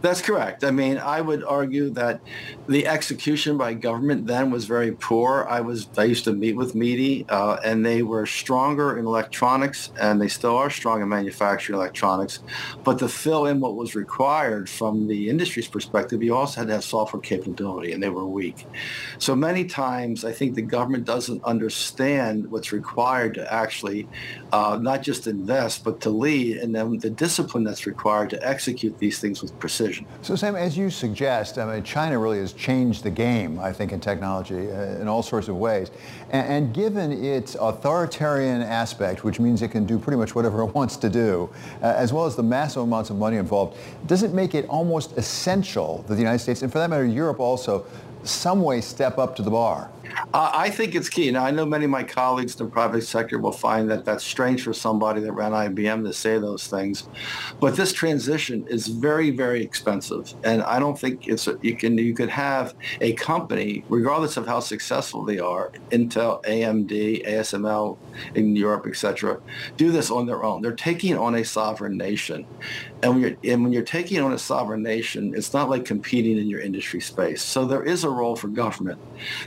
That's 0.00 0.22
correct. 0.22 0.62
I 0.62 0.70
mean, 0.70 0.98
I 0.98 1.20
would 1.20 1.42
argue 1.42 1.90
that 1.90 2.20
the 2.68 2.86
execution 2.86 3.58
by 3.58 3.74
government 3.74 4.28
then 4.28 4.52
was 4.52 4.64
very 4.64 4.92
poor. 4.92 5.44
I 5.50 5.60
was 5.60 5.88
I 5.98 6.04
used 6.04 6.22
to 6.24 6.32
meet 6.32 6.54
with 6.54 6.74
METI, 6.74 7.24
uh, 7.28 7.58
and 7.64 7.84
they 7.84 8.02
were 8.02 8.24
stronger 8.24 8.96
in 8.96 9.06
electronics, 9.06 9.90
and 10.00 10.20
they 10.20 10.28
still 10.28 10.56
are 10.56 10.70
strong 10.70 11.02
in 11.02 11.08
manufacturing 11.08 11.76
electronics. 11.76 12.38
But 12.84 13.00
to 13.00 13.08
fill 13.08 13.46
in 13.46 13.58
what 13.58 13.74
was 13.74 13.96
required 13.96 14.70
from 14.70 15.08
the 15.08 15.28
industry's 15.28 15.66
perspective, 15.66 16.22
you 16.22 16.36
also 16.36 16.60
had 16.60 16.68
to 16.68 16.74
have 16.74 16.84
software 16.84 17.20
capability, 17.20 17.90
and 17.92 18.00
they 18.00 18.10
were 18.10 18.26
weak. 18.26 18.66
So 19.18 19.34
many 19.34 19.64
times, 19.64 20.24
I 20.24 20.30
think 20.30 20.54
the 20.54 20.62
government 20.62 21.06
doesn't 21.06 21.42
understand 21.42 22.48
what's 22.52 22.70
required 22.70 23.34
to 23.34 23.52
actually 23.52 24.06
uh, 24.52 24.78
not 24.80 25.02
just 25.02 25.26
invest, 25.26 25.84
but 25.84 26.00
to 26.00 26.10
lead, 26.10 26.56
and 26.58 26.74
then 26.74 26.98
the 26.98 27.10
discipline 27.10 27.64
that's 27.64 27.86
required 27.86 28.30
to 28.30 28.48
execute 28.48 28.96
these 28.98 29.18
things 29.18 29.42
with 29.42 29.56
precision. 29.58 30.06
So 30.22 30.36
Sam, 30.36 30.56
as 30.56 30.76
you 30.76 30.90
suggest, 30.90 31.58
I 31.58 31.72
mean, 31.72 31.82
China 31.82 32.18
really 32.18 32.38
has 32.38 32.52
changed 32.52 33.02
the 33.02 33.10
game, 33.10 33.58
I 33.58 33.72
think, 33.72 33.92
in 33.92 34.00
technology 34.00 34.70
uh, 34.70 35.00
in 35.00 35.08
all 35.08 35.22
sorts 35.22 35.48
of 35.48 35.56
ways. 35.56 35.90
And, 36.30 36.46
and, 36.46 36.74
given 36.74 37.24
its 37.24 37.56
authoritarian 37.56 38.62
aspect, 38.62 39.24
which 39.24 39.40
means 39.40 39.62
it 39.62 39.70
can 39.70 39.84
do 39.84 39.98
pretty 39.98 40.18
much 40.18 40.34
whatever 40.34 40.62
it 40.66 40.74
wants 40.74 40.96
to 40.98 41.10
do, 41.10 41.50
uh, 41.82 41.86
as 41.96 42.12
well 42.12 42.24
as 42.24 42.36
the 42.36 42.42
massive 42.42 42.82
amounts 42.82 43.10
of 43.10 43.16
money 43.16 43.36
involved, 43.36 43.76
does 44.06 44.22
it 44.22 44.32
make 44.32 44.54
it 44.54 44.66
almost 44.68 45.16
essential 45.18 46.04
that 46.06 46.14
the 46.14 46.20
United 46.20 46.38
States, 46.38 46.62
and 46.62 46.72
for 46.72 46.78
that 46.78 46.88
matter, 46.88 47.04
Europe 47.04 47.40
also, 47.40 47.86
some 48.24 48.62
way 48.62 48.80
step 48.80 49.18
up 49.18 49.36
to 49.36 49.42
the 49.42 49.50
bar? 49.50 49.90
I 50.34 50.70
think 50.70 50.94
it's 50.94 51.08
key. 51.08 51.30
Now, 51.30 51.44
I 51.44 51.50
know 51.50 51.64
many 51.64 51.84
of 51.84 51.90
my 51.90 52.02
colleagues 52.02 52.58
in 52.58 52.66
the 52.66 52.72
private 52.72 53.02
sector 53.02 53.38
will 53.38 53.52
find 53.52 53.90
that 53.90 54.04
that's 54.04 54.24
strange 54.24 54.62
for 54.62 54.72
somebody 54.72 55.20
that 55.20 55.32
ran 55.32 55.52
IBM 55.52 56.04
to 56.04 56.12
say 56.12 56.38
those 56.38 56.66
things, 56.66 57.08
but 57.60 57.76
this 57.76 57.92
transition 57.92 58.66
is 58.68 58.88
very, 58.88 59.30
very 59.30 59.62
expensive, 59.62 60.34
and 60.44 60.62
I 60.62 60.78
don't 60.78 60.98
think 60.98 61.28
it's 61.28 61.46
a, 61.46 61.58
you 61.62 61.76
can 61.76 61.96
you 61.98 62.14
could 62.14 62.28
have 62.30 62.74
a 63.00 63.12
company, 63.14 63.84
regardless 63.88 64.36
of 64.36 64.46
how 64.46 64.60
successful 64.60 65.24
they 65.24 65.38
are, 65.38 65.72
Intel, 65.90 66.42
AMD, 66.44 67.26
ASML 67.26 67.96
in 68.34 68.56
Europe, 68.56 68.86
etc., 68.86 69.40
do 69.76 69.90
this 69.90 70.10
on 70.10 70.26
their 70.26 70.44
own. 70.44 70.62
They're 70.62 70.72
taking 70.72 71.16
on 71.16 71.34
a 71.36 71.44
sovereign 71.44 71.96
nation, 71.96 72.46
and 73.02 73.12
when, 73.12 73.20
you're, 73.20 73.52
and 73.52 73.62
when 73.62 73.72
you're 73.72 73.82
taking 73.82 74.20
on 74.20 74.32
a 74.32 74.38
sovereign 74.38 74.82
nation, 74.82 75.34
it's 75.34 75.52
not 75.52 75.70
like 75.70 75.84
competing 75.84 76.38
in 76.38 76.48
your 76.48 76.60
industry 76.60 77.00
space. 77.00 77.42
So 77.42 77.64
there 77.64 77.84
is 77.84 78.04
a 78.04 78.07
role 78.10 78.36
for 78.36 78.48
government. 78.48 78.98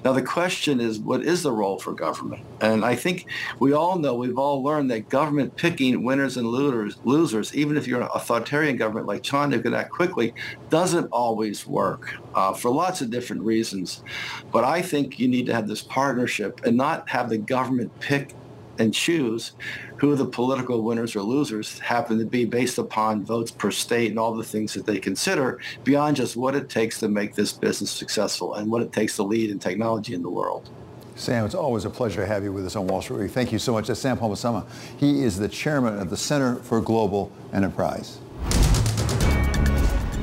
Now 0.04 0.14
the 0.14 0.22
question 0.22 0.80
is, 0.80 1.00
what 1.00 1.24
is 1.24 1.44
the 1.44 1.52
role 1.52 1.80
for 1.80 1.94
government? 1.94 2.44
And 2.60 2.84
I 2.84 2.96
think 2.96 3.26
we 3.60 3.74
all 3.74 3.98
know, 3.98 4.16
we've 4.16 4.38
all 4.38 4.64
learned 4.64 4.92
that 4.92 5.10
government 5.10 5.56
picking 5.56 6.04
winners 6.04 6.38
and 6.38 6.48
losers, 6.48 6.98
losers 7.04 7.56
even 7.56 7.78
if 7.78 7.88
you're 7.88 8.02
an 8.02 8.10
authoritarian 8.14 8.78
government 8.78 9.08
like 9.08 9.24
China 9.24 9.58
who 9.58 9.64
can 9.64 9.74
act 9.74 9.92
quickly, 9.92 10.34
doesn't 10.70 11.08
always 11.12 11.66
work 11.68 12.14
uh, 12.36 12.54
for 12.54 12.70
lots 12.72 13.02
of 13.02 13.10
different 13.10 13.42
reasons. 13.44 14.04
But 14.52 14.64
I 14.64 14.82
think 14.82 15.20
you 15.20 15.28
need 15.28 15.46
to 15.48 15.54
have 15.54 15.68
this 15.68 15.82
partnership 15.82 16.62
and 16.66 16.78
not 16.78 17.10
have 17.10 17.30
the 17.30 17.38
government 17.38 17.98
pick 18.00 18.34
and 18.82 18.94
choose 18.94 19.54
who 19.98 20.16
the 20.16 20.26
political 20.26 20.82
winners 20.82 21.16
or 21.16 21.22
losers 21.22 21.78
happen 21.80 22.18
to 22.18 22.26
be 22.26 22.46
based 22.46 22.80
upon 22.80 23.24
votes 23.24 23.52
per 23.52 23.70
state 23.70 24.10
and 24.10 24.20
all 24.20 24.34
the 24.34 24.44
things 24.44 24.74
that 24.74 24.86
they 24.86 25.00
consider 25.00 25.60
beyond 25.84 26.16
just 26.16 26.36
what 26.36 26.56
it 26.56 26.68
takes 26.70 27.00
to 27.00 27.08
make 27.08 27.36
this 27.36 27.54
business 27.54 27.92
successful 27.92 28.56
and 28.56 28.70
what 28.70 28.82
it 28.82 28.92
takes 28.92 29.16
to 29.16 29.24
lead 29.24 29.52
in 29.52 29.60
technology 29.60 30.14
in 30.14 30.24
the 30.24 30.30
world. 30.30 30.70
Sam, 31.16 31.46
it's 31.46 31.54
always 31.54 31.86
a 31.86 31.90
pleasure 31.90 32.22
to 32.22 32.26
have 32.26 32.44
you 32.44 32.52
with 32.52 32.66
us 32.66 32.76
on 32.76 32.88
Wall 32.88 33.02
Street 33.02 33.20
Week. 33.20 33.32
Thank 33.32 33.52
you 33.52 33.60
so 33.60 33.74
much. 33.74 33.88
That's 33.88 34.00
Sam 34.00 34.18
Palmisano. 34.18 34.66
He 34.98 35.24
is 35.24 35.38
the 35.38 35.48
chairman 35.48 36.00
of 36.00 36.10
the 36.10 36.18
Center 36.18 36.56
for 36.56 36.82
Global 36.82 37.32
Enterprise. 37.54 38.18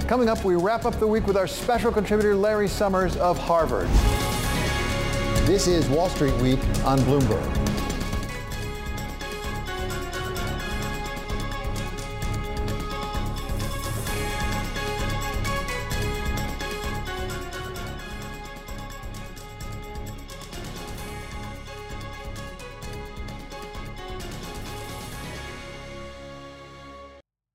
Coming 0.09 0.29
up, 0.29 0.43
we 0.45 0.57
wrap 0.57 0.87
up 0.87 0.99
the 0.99 1.07
week 1.07 1.27
with 1.27 1.37
our 1.37 1.47
special 1.47 1.93
contributor, 1.93 2.35
Larry 2.35 2.67
Summers 2.67 3.17
of 3.19 3.39
Harvard. 3.39 3.89
This 5.47 5.67
is 5.69 5.89
Wall 5.89 6.09
Street 6.09 6.35
Week 6.37 6.59
on 6.85 6.99
Bloomberg. 7.01 7.58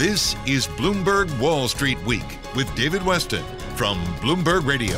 This 0.00 0.34
is 0.46 0.66
Bloomberg 0.66 1.28
Wall 1.38 1.68
Street 1.68 2.02
Week 2.06 2.38
with 2.56 2.74
David 2.74 3.02
Westin 3.02 3.44
from 3.76 4.02
Bloomberg 4.22 4.64
Radio. 4.64 4.96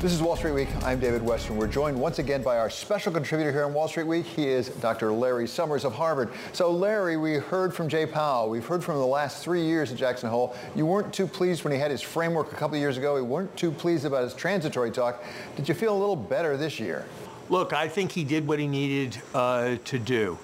This 0.00 0.14
is 0.14 0.22
Wall 0.22 0.34
Street 0.36 0.52
Week. 0.52 0.68
I'm 0.82 0.98
David 0.98 1.20
Westin. 1.20 1.56
We're 1.56 1.66
joined 1.66 2.00
once 2.00 2.20
again 2.20 2.42
by 2.42 2.56
our 2.56 2.70
special 2.70 3.12
contributor 3.12 3.52
here 3.52 3.66
on 3.66 3.74
Wall 3.74 3.86
Street 3.86 4.06
Week. 4.06 4.24
He 4.24 4.48
is 4.48 4.70
Dr. 4.70 5.12
Larry 5.12 5.46
Summers 5.46 5.84
of 5.84 5.92
Harvard. 5.92 6.32
So 6.54 6.70
Larry, 6.70 7.18
we 7.18 7.34
heard 7.34 7.74
from 7.74 7.86
Jay 7.86 8.06
Powell. 8.06 8.48
We've 8.48 8.64
heard 8.64 8.82
from 8.82 8.94
the 8.94 9.04
last 9.04 9.44
three 9.44 9.62
years 9.62 9.92
at 9.92 9.98
Jackson 9.98 10.30
Hole. 10.30 10.56
You 10.74 10.86
weren't 10.86 11.12
too 11.12 11.26
pleased 11.26 11.64
when 11.64 11.72
he 11.74 11.78
had 11.78 11.90
his 11.90 12.00
framework 12.00 12.50
a 12.50 12.56
couple 12.56 12.76
of 12.76 12.80
years 12.80 12.96
ago. 12.96 13.14
You 13.16 13.24
weren't 13.26 13.54
too 13.58 13.70
pleased 13.70 14.06
about 14.06 14.24
his 14.24 14.32
transitory 14.32 14.90
talk. 14.90 15.22
Did 15.54 15.68
you 15.68 15.74
feel 15.74 15.94
a 15.94 16.00
little 16.00 16.16
better 16.16 16.56
this 16.56 16.80
year? 16.80 17.04
Look, 17.48 17.72
I 17.72 17.88
think 17.88 18.12
he 18.12 18.24
did 18.24 18.46
what 18.46 18.58
he 18.58 18.66
needed 18.66 19.20
uh, 19.34 19.76
to 19.84 19.98
do. 19.98 20.38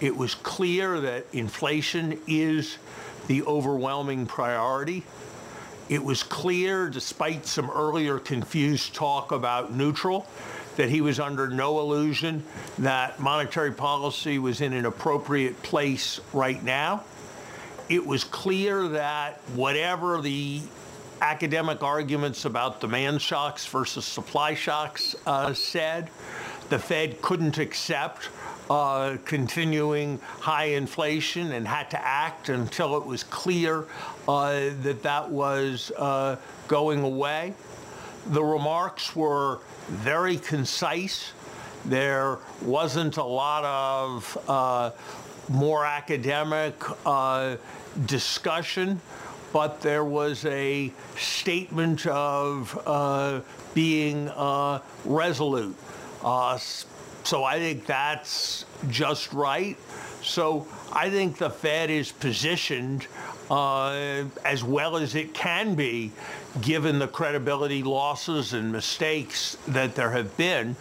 It 0.00 0.16
was 0.16 0.34
clear 0.34 1.00
that 1.00 1.26
inflation 1.32 2.20
is 2.26 2.78
the 3.26 3.42
overwhelming 3.44 4.26
priority. 4.26 5.04
It 5.88 6.02
was 6.02 6.22
clear, 6.22 6.88
despite 6.88 7.46
some 7.46 7.70
earlier 7.70 8.18
confused 8.18 8.94
talk 8.94 9.32
about 9.32 9.72
neutral, 9.72 10.26
that 10.76 10.88
he 10.88 11.00
was 11.00 11.20
under 11.20 11.48
no 11.48 11.80
illusion 11.80 12.42
that 12.78 13.20
monetary 13.20 13.72
policy 13.72 14.38
was 14.38 14.60
in 14.60 14.72
an 14.72 14.86
appropriate 14.86 15.62
place 15.62 16.20
right 16.32 16.62
now. 16.62 17.04
It 17.88 18.04
was 18.04 18.24
clear 18.24 18.88
that 18.88 19.40
whatever 19.54 20.20
the 20.20 20.60
academic 21.20 21.82
arguments 21.82 22.44
about 22.44 22.80
demand 22.80 23.20
shocks 23.20 23.66
versus 23.66 24.04
supply 24.04 24.54
shocks 24.54 25.14
uh, 25.26 25.52
said, 25.52 26.10
the 26.70 26.78
Fed 26.78 27.20
couldn't 27.22 27.58
accept 27.58 28.28
uh, 28.70 29.16
continuing 29.24 30.18
high 30.40 30.64
inflation 30.66 31.52
and 31.52 31.68
had 31.68 31.90
to 31.90 32.02
act 32.02 32.48
until 32.48 32.96
it 32.96 33.04
was 33.04 33.22
clear 33.24 33.84
uh, 34.26 34.70
that 34.82 35.02
that 35.02 35.30
was 35.30 35.92
uh, 35.98 36.36
going 36.68 37.02
away. 37.02 37.54
The 38.28 38.42
remarks 38.42 39.14
were 39.14 39.60
very 39.88 40.38
concise. 40.38 41.32
There 41.84 42.38
wasn't 42.62 43.18
a 43.18 43.24
lot 43.24 43.64
of 43.64 44.38
uh, 44.48 44.90
more 45.50 45.84
academic 45.84 46.74
uh, 47.04 47.56
discussion, 48.06 49.00
but 49.54 49.80
there 49.80 50.04
was 50.04 50.44
a 50.46 50.92
statement 51.16 52.04
of 52.08 52.76
uh, 52.86 53.40
being 53.72 54.26
resolute. 55.04 55.76
So 57.22 57.44
I 57.44 57.58
think 57.58 57.86
that's 57.86 58.64
just 58.88 59.32
right. 59.32 59.76
So 60.22 60.66
I 60.92 61.08
think 61.08 61.38
the 61.38 61.50
Fed 61.50 61.88
is 61.88 62.10
positioned 62.10 63.06
uh, 63.48 64.24
as 64.44 64.64
well 64.64 64.96
as 64.96 65.14
it 65.14 65.34
can 65.34 65.76
be, 65.76 66.10
given 66.60 66.98
the 66.98 67.06
credibility 67.06 67.84
losses 67.84 68.54
and 68.54 68.72
mistakes 68.72 69.56
that 69.68 69.94
there 69.94 70.10
have 70.10 70.36
been. 70.36 70.74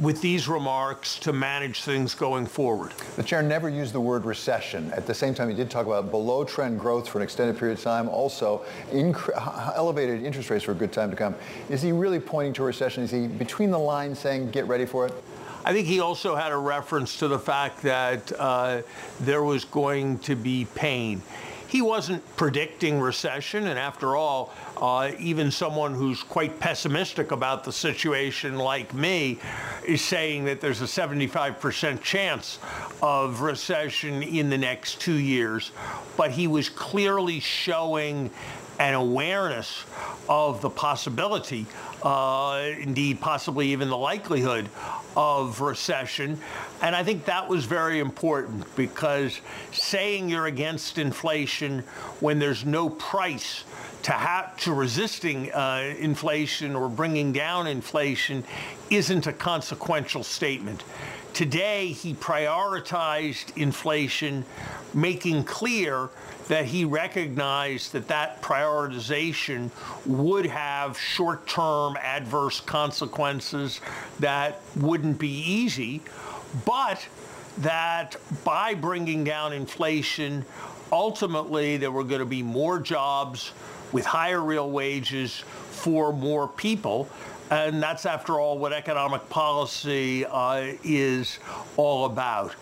With 0.00 0.20
these 0.20 0.48
remarks 0.48 1.18
to 1.20 1.32
manage 1.32 1.82
things 1.82 2.14
going 2.14 2.46
forward. 2.46 2.92
The 3.16 3.22
chair 3.22 3.42
never 3.42 3.68
used 3.68 3.92
the 3.92 4.00
word 4.00 4.24
recession. 4.24 4.90
At 4.92 5.06
the 5.06 5.14
same 5.14 5.34
time, 5.34 5.48
he 5.48 5.54
did 5.54 5.70
talk 5.70 5.86
about 5.86 6.10
below 6.10 6.44
trend 6.44 6.80
growth 6.80 7.08
for 7.08 7.18
an 7.18 7.24
extended 7.24 7.58
period 7.58 7.78
of 7.78 7.84
time, 7.84 8.08
also 8.08 8.64
elevated 8.90 10.24
interest 10.24 10.50
rates 10.50 10.64
for 10.64 10.72
a 10.72 10.74
good 10.74 10.92
time 10.92 11.10
to 11.10 11.16
come. 11.16 11.34
Is 11.68 11.82
he 11.82 11.92
really 11.92 12.20
pointing 12.20 12.52
to 12.54 12.62
a 12.62 12.66
recession? 12.66 13.02
Is 13.04 13.10
he 13.10 13.26
between 13.26 13.70
the 13.70 13.78
lines 13.78 14.18
saying 14.18 14.50
get 14.50 14.66
ready 14.66 14.86
for 14.86 15.06
it? 15.06 15.12
I 15.64 15.72
think 15.72 15.86
he 15.86 16.00
also 16.00 16.34
had 16.34 16.50
a 16.50 16.56
reference 16.56 17.18
to 17.18 17.28
the 17.28 17.38
fact 17.38 17.82
that 17.82 18.32
uh, 18.38 18.82
there 19.20 19.44
was 19.44 19.64
going 19.64 20.18
to 20.20 20.34
be 20.34 20.66
pain 20.74 21.22
he 21.72 21.80
wasn't 21.80 22.22
predicting 22.36 23.00
recession. 23.00 23.66
And 23.66 23.78
after 23.78 24.14
all, 24.14 24.52
uh, 24.76 25.12
even 25.18 25.50
someone 25.50 25.94
who's 25.94 26.22
quite 26.22 26.60
pessimistic 26.60 27.30
about 27.30 27.64
the 27.64 27.72
situation, 27.72 28.58
like 28.58 28.92
me, 28.92 29.38
is 29.82 30.02
saying 30.02 30.44
that 30.44 30.60
there's 30.60 30.82
a 30.82 30.84
75% 30.84 32.02
chance 32.02 32.58
of 33.00 33.40
recession 33.40 34.22
in 34.22 34.50
the 34.50 34.58
next 34.58 35.00
two 35.00 35.14
years. 35.14 35.72
But 36.18 36.30
he 36.30 36.46
was 36.46 36.68
clearly 36.68 37.40
showing 37.40 38.30
an 38.78 38.92
awareness 38.92 39.84
of 40.28 40.60
the 40.60 40.68
possibility, 40.68 41.64
uh, 42.02 42.70
indeed, 42.78 43.20
possibly 43.20 43.68
even 43.68 43.88
the 43.88 43.96
likelihood 43.96 44.68
of 45.16 45.60
recession. 45.60 46.38
And 46.80 46.96
I 46.96 47.04
think 47.04 47.24
that 47.26 47.48
was 47.48 47.64
very 47.64 48.00
important 48.00 48.74
because 48.76 49.40
saying 49.72 50.28
you're 50.28 50.46
against 50.46 50.98
inflation 50.98 51.80
when 52.20 52.38
there's 52.38 52.64
no 52.64 52.90
price 52.90 53.64
to, 54.02 54.12
ha- 54.12 54.52
to 54.58 54.72
resisting 54.72 55.52
uh, 55.52 55.94
inflation 55.98 56.74
or 56.74 56.88
bringing 56.88 57.32
down 57.32 57.66
inflation 57.66 58.44
isn't 58.90 59.26
a 59.26 59.32
consequential 59.32 60.24
statement. 60.24 60.82
Today, 61.32 61.88
he 61.88 62.12
prioritized 62.14 63.56
inflation, 63.56 64.44
making 64.92 65.44
clear 65.44 66.10
that 66.48 66.66
he 66.66 66.84
recognized 66.84 67.92
that 67.92 68.08
that 68.08 68.42
prioritization 68.42 69.70
would 70.04 70.44
have 70.44 70.98
short-term 70.98 71.96
adverse 72.02 72.60
consequences 72.60 73.80
that 74.18 74.60
wouldn't 74.76 75.18
be 75.18 75.30
easy, 75.30 76.02
but 76.66 77.06
that 77.58 78.16
by 78.44 78.74
bringing 78.74 79.24
down 79.24 79.52
inflation, 79.52 80.44
ultimately 80.90 81.78
there 81.78 81.90
were 81.92 82.04
going 82.04 82.20
to 82.20 82.26
be 82.26 82.42
more 82.42 82.78
jobs 82.78 83.52
with 83.92 84.04
higher 84.04 84.40
real 84.40 84.70
wages 84.70 85.44
for 85.70 86.12
more 86.12 86.48
people. 86.48 87.08
And 87.50 87.82
that's, 87.82 88.06
after 88.06 88.40
all, 88.40 88.58
what 88.58 88.72
economic 88.72 89.28
policy 89.28 90.24
uh, 90.24 90.72
is 90.82 91.38
all 91.76 92.06
about. 92.06 92.54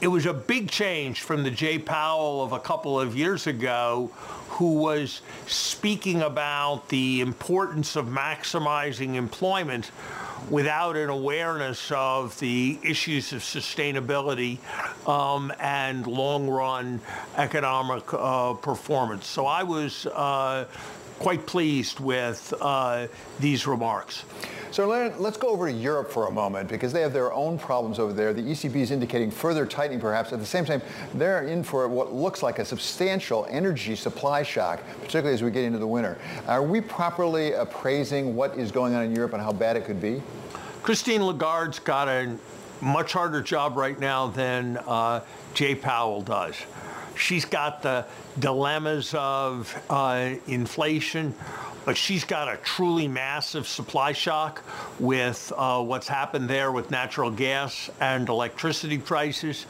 It 0.00 0.08
was 0.08 0.26
a 0.26 0.34
big 0.34 0.70
change 0.70 1.22
from 1.22 1.44
the 1.44 1.50
Jay 1.50 1.78
Powell 1.78 2.42
of 2.42 2.52
a 2.52 2.58
couple 2.58 3.00
of 3.00 3.16
years 3.16 3.46
ago, 3.46 4.10
who 4.54 4.74
was 4.74 5.20
speaking 5.46 6.22
about 6.22 6.88
the 6.88 7.20
importance 7.20 7.96
of 7.96 8.06
maximizing 8.06 9.16
employment 9.16 9.90
without 10.48 10.96
an 10.96 11.08
awareness 11.08 11.90
of 11.90 12.38
the 12.38 12.78
issues 12.82 13.32
of 13.32 13.40
sustainability 13.40 14.58
um, 15.08 15.52
and 15.58 16.06
long 16.06 16.48
run 16.48 17.00
economic 17.36 18.04
uh, 18.12 18.52
performance. 18.54 19.26
So 19.26 19.46
I 19.46 19.64
was 19.64 20.06
uh, 20.06 20.66
quite 21.18 21.46
pleased 21.46 21.98
with 21.98 22.54
uh, 22.60 23.08
these 23.40 23.66
remarks. 23.66 24.24
So 24.74 24.88
let's 24.88 25.36
go 25.36 25.50
over 25.50 25.70
to 25.70 25.72
Europe 25.72 26.10
for 26.10 26.26
a 26.26 26.32
moment 26.32 26.68
because 26.68 26.92
they 26.92 27.00
have 27.02 27.12
their 27.12 27.32
own 27.32 27.60
problems 27.60 28.00
over 28.00 28.12
there. 28.12 28.34
The 28.34 28.42
ECB 28.42 28.74
is 28.74 28.90
indicating 28.90 29.30
further 29.30 29.66
tightening 29.66 30.00
perhaps. 30.00 30.32
At 30.32 30.40
the 30.40 30.46
same 30.46 30.64
time, 30.64 30.82
they're 31.14 31.44
in 31.44 31.62
for 31.62 31.86
what 31.86 32.12
looks 32.12 32.42
like 32.42 32.58
a 32.58 32.64
substantial 32.64 33.46
energy 33.48 33.94
supply 33.94 34.42
shock, 34.42 34.82
particularly 34.96 35.32
as 35.32 35.44
we 35.44 35.52
get 35.52 35.62
into 35.62 35.78
the 35.78 35.86
winter. 35.86 36.18
Are 36.48 36.64
we 36.64 36.80
properly 36.80 37.52
appraising 37.52 38.34
what 38.34 38.58
is 38.58 38.72
going 38.72 38.96
on 38.96 39.04
in 39.04 39.14
Europe 39.14 39.32
and 39.34 39.40
how 39.40 39.52
bad 39.52 39.76
it 39.76 39.84
could 39.84 40.02
be? 40.02 40.20
Christine 40.82 41.20
Lagarde's 41.20 41.78
got 41.78 42.08
a 42.08 42.36
much 42.80 43.12
harder 43.12 43.42
job 43.42 43.76
right 43.76 44.00
now 44.00 44.26
than 44.26 44.78
uh, 44.88 45.20
Jay 45.54 45.76
Powell 45.76 46.20
does. 46.20 46.56
She's 47.16 47.44
got 47.44 47.80
the 47.80 48.06
dilemmas 48.40 49.14
of 49.14 49.72
uh, 49.88 50.34
inflation, 50.48 51.32
but 51.84 51.96
she's 51.96 52.24
got 52.24 52.48
a 52.48 52.56
truly 52.58 53.08
massive 53.08 53.66
supply 53.66 54.12
shock 54.12 54.62
with 54.98 55.52
uh, 55.56 55.82
what's 55.82 56.08
happened 56.08 56.48
there 56.48 56.72
with 56.72 56.90
natural 56.90 57.30
gas 57.30 57.90
and 58.00 58.28
electricity 58.28 58.98
prices. 58.98 59.66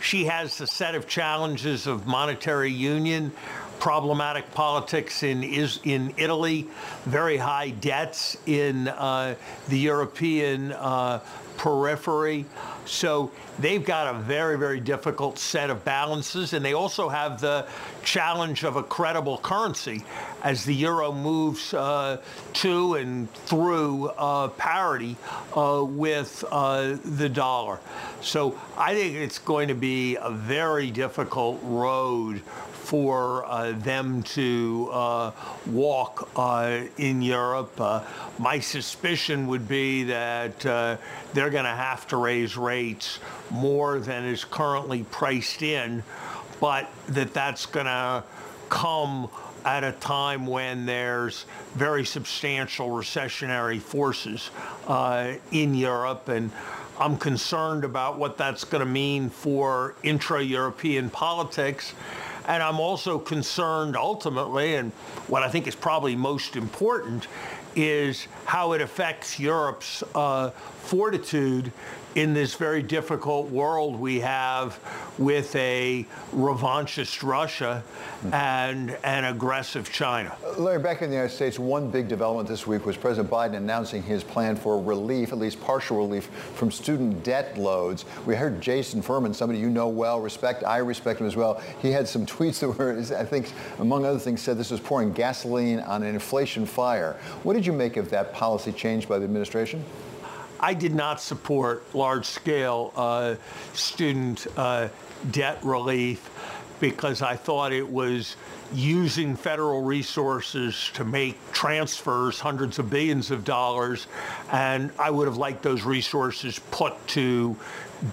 She 0.00 0.24
has 0.24 0.60
a 0.60 0.66
set 0.66 0.94
of 0.94 1.06
challenges 1.06 1.86
of 1.86 2.06
monetary 2.06 2.70
union, 2.70 3.32
problematic 3.78 4.48
politics 4.54 5.22
in 5.24 5.42
is 5.42 5.80
in 5.84 6.14
Italy, 6.16 6.68
very 7.04 7.36
high 7.36 7.70
debts 7.70 8.36
in 8.46 8.88
uh, 8.88 9.34
the 9.68 9.78
European 9.78 10.72
uh, 10.72 11.20
periphery. 11.56 12.44
So 12.84 13.30
they've 13.58 13.84
got 13.84 14.14
a 14.14 14.18
very, 14.18 14.58
very 14.58 14.80
difficult 14.80 15.38
set 15.38 15.70
of 15.70 15.84
balances. 15.84 16.52
And 16.52 16.64
they 16.64 16.72
also 16.72 17.08
have 17.08 17.40
the 17.40 17.66
challenge 18.04 18.64
of 18.64 18.76
a 18.76 18.82
credible 18.82 19.38
currency 19.38 20.02
as 20.42 20.64
the 20.64 20.74
euro 20.74 21.12
moves 21.12 21.72
uh, 21.74 22.20
to 22.54 22.94
and 22.94 23.32
through 23.32 24.08
uh, 24.08 24.48
parity 24.48 25.16
uh, 25.56 25.84
with 25.86 26.44
uh, 26.50 26.96
the 27.04 27.28
dollar. 27.28 27.78
So 28.20 28.58
I 28.76 28.94
think 28.94 29.16
it's 29.16 29.38
going 29.38 29.68
to 29.68 29.74
be 29.74 30.16
a 30.16 30.30
very 30.30 30.90
difficult 30.90 31.60
road 31.62 32.42
for 32.92 33.46
uh, 33.46 33.72
them 33.72 34.22
to 34.22 34.86
uh, 34.92 35.30
walk 35.64 36.28
uh, 36.36 36.80
in 36.98 37.22
Europe. 37.22 37.72
Uh, 37.80 38.02
my 38.38 38.58
suspicion 38.58 39.46
would 39.46 39.66
be 39.66 40.02
that 40.02 40.66
uh, 40.66 40.98
they're 41.32 41.48
going 41.48 41.64
to 41.64 41.70
have 41.70 42.06
to 42.06 42.18
raise 42.18 42.54
rates 42.54 43.18
more 43.50 43.98
than 43.98 44.26
is 44.26 44.44
currently 44.44 45.04
priced 45.04 45.62
in, 45.62 46.02
but 46.60 46.86
that 47.08 47.32
that's 47.32 47.64
going 47.64 47.86
to 47.86 48.22
come 48.68 49.26
at 49.64 49.84
a 49.84 49.92
time 49.92 50.46
when 50.46 50.84
there's 50.84 51.46
very 51.74 52.04
substantial 52.04 52.88
recessionary 52.90 53.80
forces 53.80 54.50
uh, 54.86 55.32
in 55.50 55.74
Europe. 55.74 56.28
And 56.28 56.50
I'm 57.00 57.16
concerned 57.16 57.84
about 57.84 58.18
what 58.18 58.36
that's 58.36 58.64
going 58.64 58.84
to 58.84 58.90
mean 58.90 59.30
for 59.30 59.94
intra-European 60.02 61.08
politics. 61.08 61.94
And 62.46 62.62
I'm 62.62 62.80
also 62.80 63.18
concerned 63.18 63.96
ultimately, 63.96 64.74
and 64.76 64.92
what 65.28 65.42
I 65.42 65.48
think 65.48 65.66
is 65.66 65.74
probably 65.74 66.16
most 66.16 66.56
important, 66.56 67.28
is 67.74 68.26
how 68.44 68.72
it 68.72 68.80
affects 68.80 69.38
Europe's 69.38 70.02
uh, 70.14 70.50
fortitude 70.50 71.72
in 72.14 72.34
this 72.34 72.54
very 72.54 72.82
difficult 72.82 73.48
world 73.48 73.98
we 73.98 74.20
have 74.20 74.78
with 75.18 75.54
a 75.56 76.06
revanchist 76.34 77.22
Russia 77.22 77.82
and 78.32 78.96
an 79.02 79.24
aggressive 79.24 79.90
China. 79.90 80.36
Larry, 80.56 80.78
back 80.78 81.02
in 81.02 81.08
the 81.08 81.16
United 81.16 81.34
States, 81.34 81.58
one 81.58 81.90
big 81.90 82.08
development 82.08 82.48
this 82.48 82.66
week 82.66 82.84
was 82.84 82.96
President 82.96 83.30
Biden 83.30 83.56
announcing 83.56 84.02
his 84.02 84.22
plan 84.22 84.56
for 84.56 84.80
relief, 84.80 85.32
at 85.32 85.38
least 85.38 85.60
partial 85.60 85.96
relief, 85.96 86.26
from 86.54 86.70
student 86.70 87.24
debt 87.24 87.56
loads. 87.58 88.04
We 88.26 88.36
heard 88.36 88.60
Jason 88.60 89.02
Furman, 89.02 89.34
somebody 89.34 89.58
you 89.58 89.70
know 89.70 89.88
well, 89.88 90.20
respect, 90.20 90.64
I 90.64 90.78
respect 90.78 91.20
him 91.20 91.26
as 91.26 91.36
well. 91.36 91.62
He 91.80 91.90
had 91.90 92.06
some 92.06 92.26
tweets 92.26 92.60
that 92.60 92.68
were, 92.68 92.98
I 93.18 93.24
think, 93.24 93.52
among 93.78 94.04
other 94.04 94.18
things, 94.18 94.40
said 94.40 94.58
this 94.58 94.70
was 94.70 94.80
pouring 94.80 95.12
gasoline 95.12 95.80
on 95.80 96.02
an 96.02 96.14
inflation 96.14 96.66
fire. 96.66 97.14
What 97.42 97.54
did 97.54 97.66
you 97.66 97.72
make 97.72 97.96
of 97.96 98.10
that 98.10 98.32
policy 98.32 98.72
change 98.72 99.08
by 99.08 99.18
the 99.18 99.24
administration? 99.24 99.84
I 100.64 100.74
did 100.74 100.94
not 100.94 101.20
support 101.20 101.92
large-scale 101.92 102.92
uh, 102.94 103.34
student 103.74 104.46
uh, 104.56 104.90
debt 105.32 105.58
relief 105.64 106.30
because 106.78 107.20
I 107.20 107.34
thought 107.34 107.72
it 107.72 107.88
was 107.88 108.36
using 108.72 109.34
federal 109.34 109.82
resources 109.82 110.92
to 110.94 111.04
make 111.04 111.36
transfers, 111.52 112.38
hundreds 112.38 112.78
of 112.78 112.90
billions 112.90 113.32
of 113.32 113.42
dollars, 113.44 114.06
and 114.52 114.92
I 115.00 115.10
would 115.10 115.26
have 115.26 115.36
liked 115.36 115.64
those 115.64 115.82
resources 115.82 116.60
put 116.70 116.94
to 117.08 117.56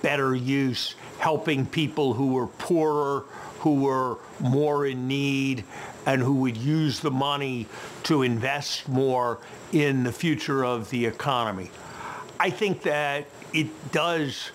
better 0.01 0.33
use, 0.33 0.95
helping 1.19 1.67
people 1.67 2.15
who 2.15 2.33
were 2.33 2.47
poorer, 2.47 3.25
who 3.59 3.75
were 3.75 4.17
more 4.39 4.88
in 4.88 5.07
need, 5.07 5.63
and 6.07 6.19
who 6.19 6.33
would 6.33 6.57
use 6.57 6.99
the 6.99 7.12
money 7.12 7.67
to 8.03 8.23
invest 8.23 8.89
more 8.89 9.38
in 9.71 10.03
the 10.03 10.12
future 10.12 10.65
of 10.65 10.89
the 10.89 11.05
economy. 11.05 11.69
I 12.39 12.49
think 12.49 12.84
that 12.84 13.25
it 13.54 13.91
does 13.91 14.52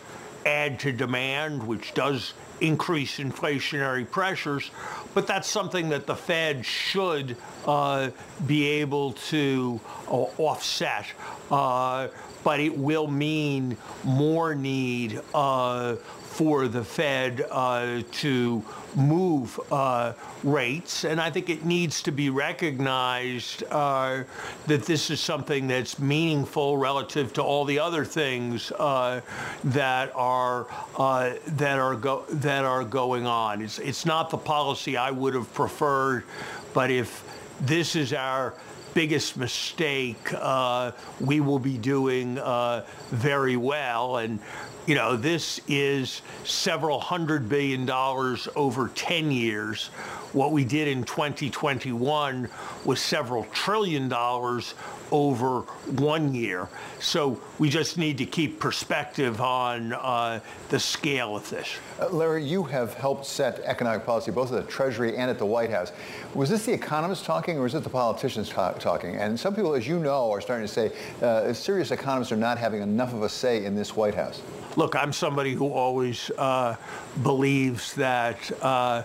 add 0.46 0.78
to 0.80 0.92
demand, 0.92 1.66
which 1.66 1.94
does 1.94 2.34
increase 2.60 3.18
inflationary 3.18 4.08
pressures, 4.10 4.70
but 5.12 5.26
that's 5.26 5.48
something 5.48 5.88
that 5.90 6.06
the 6.06 6.14
Fed 6.14 6.64
should 6.64 7.36
uh, 7.66 8.10
be 8.46 8.66
able 8.66 9.12
to 9.12 9.80
uh, 10.08 10.26
offset. 10.38 11.06
Uh, 11.50 12.08
but 12.42 12.60
it 12.60 12.76
will 12.76 13.08
mean 13.08 13.76
more 14.04 14.54
need 14.54 15.20
uh, 15.34 15.96
for 16.34 16.66
the 16.66 16.82
Fed 16.82 17.46
uh, 17.48 18.02
to 18.10 18.60
move 18.96 19.60
uh, 19.70 20.14
rates. 20.42 21.04
And 21.04 21.20
I 21.20 21.30
think 21.30 21.48
it 21.48 21.64
needs 21.64 22.02
to 22.02 22.10
be 22.10 22.28
recognized 22.28 23.62
uh, 23.70 24.24
that 24.66 24.84
this 24.84 25.10
is 25.10 25.20
something 25.20 25.68
that's 25.68 26.00
meaningful 26.00 26.76
relative 26.76 27.32
to 27.34 27.42
all 27.42 27.64
the 27.64 27.78
other 27.78 28.04
things 28.04 28.72
uh, 28.72 29.20
that 29.62 30.10
are 30.16 30.66
uh, 30.96 31.34
that 31.46 31.78
are 31.78 31.94
go- 31.94 32.24
that 32.28 32.64
are 32.64 32.84
going 32.84 33.26
on. 33.26 33.62
It's 33.62 33.78
it's 33.78 34.04
not 34.04 34.30
the 34.30 34.38
policy 34.38 34.96
I 34.96 35.12
would 35.12 35.34
have 35.34 35.54
preferred, 35.54 36.24
but 36.72 36.90
if 36.90 37.22
this 37.60 37.94
is 37.94 38.12
our 38.12 38.54
biggest 38.94 39.36
mistake, 39.36 40.32
uh, 40.34 40.92
we 41.20 41.40
will 41.40 41.58
be 41.58 41.76
doing 41.76 42.38
uh, 42.38 42.86
very 43.10 43.56
well. 43.56 44.18
And 44.18 44.38
you 44.86 44.94
know, 44.94 45.16
this 45.16 45.60
is 45.66 46.22
several 46.44 47.00
hundred 47.00 47.48
billion 47.48 47.86
dollars 47.86 48.48
over 48.54 48.88
10 48.94 49.30
years. 49.30 49.86
What 50.32 50.52
we 50.52 50.64
did 50.64 50.88
in 50.88 51.04
2021 51.04 52.48
was 52.84 53.00
several 53.00 53.44
trillion 53.52 54.08
dollars 54.08 54.74
over 55.10 55.60
one 55.96 56.34
year. 56.34 56.68
So 57.00 57.40
we 57.58 57.68
just 57.68 57.98
need 57.98 58.18
to 58.18 58.26
keep 58.26 58.58
perspective 58.58 59.40
on 59.40 59.92
uh, 59.92 60.40
the 60.70 60.80
scale 60.80 61.36
of 61.36 61.48
this. 61.50 61.68
Uh, 62.00 62.08
Larry, 62.08 62.44
you 62.44 62.62
have 62.64 62.94
helped 62.94 63.26
set 63.26 63.60
economic 63.60 64.04
policy 64.04 64.30
both 64.30 64.52
at 64.52 64.64
the 64.64 64.70
Treasury 64.70 65.16
and 65.16 65.30
at 65.30 65.38
the 65.38 65.46
White 65.46 65.70
House. 65.70 65.92
Was 66.34 66.50
this 66.50 66.66
the 66.66 66.72
economists 66.72 67.24
talking 67.24 67.58
or 67.58 67.66
is 67.66 67.74
it 67.74 67.84
the 67.84 67.90
politicians 67.90 68.48
ta- 68.48 68.72
talking? 68.72 69.16
And 69.16 69.38
some 69.38 69.54
people, 69.54 69.74
as 69.74 69.86
you 69.86 69.98
know, 69.98 70.30
are 70.30 70.40
starting 70.40 70.66
to 70.66 70.72
say 70.72 70.92
uh, 71.22 71.52
serious 71.52 71.90
economists 71.90 72.32
are 72.32 72.36
not 72.36 72.58
having 72.58 72.82
enough 72.82 73.12
of 73.12 73.22
a 73.22 73.28
say 73.28 73.64
in 73.64 73.74
this 73.74 73.94
White 73.96 74.14
House. 74.14 74.42
Look, 74.76 74.96
I'm 74.96 75.12
somebody 75.12 75.54
who 75.54 75.68
always 75.68 76.30
uh, 76.36 76.76
believes 77.22 77.94
that 77.94 78.50
uh, 78.60 79.02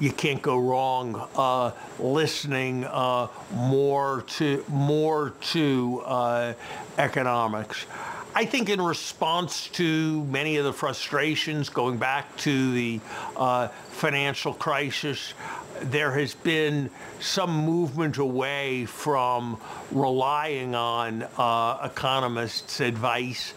you 0.00 0.12
can't 0.12 0.42
go 0.42 0.58
wrong 0.58 1.28
uh, 1.36 1.70
listening 1.98 2.84
uh, 2.84 3.28
more 3.54 4.24
to 4.28 4.64
more 4.68 5.32
to 5.40 6.02
uh, 6.04 6.54
economics. 6.98 7.86
I 8.34 8.44
think 8.44 8.68
in 8.68 8.82
response 8.82 9.68
to 9.68 10.22
many 10.24 10.58
of 10.58 10.66
the 10.66 10.72
frustrations 10.72 11.70
going 11.70 11.96
back 11.96 12.36
to 12.38 12.72
the 12.72 13.00
uh, 13.34 13.68
financial 13.68 14.52
crisis, 14.52 15.32
there 15.80 16.12
has 16.12 16.34
been 16.34 16.90
some 17.18 17.64
movement 17.64 18.18
away 18.18 18.84
from 18.84 19.58
relying 19.90 20.74
on 20.74 21.22
uh, 21.38 21.78
economists' 21.90 22.80
advice. 22.80 23.54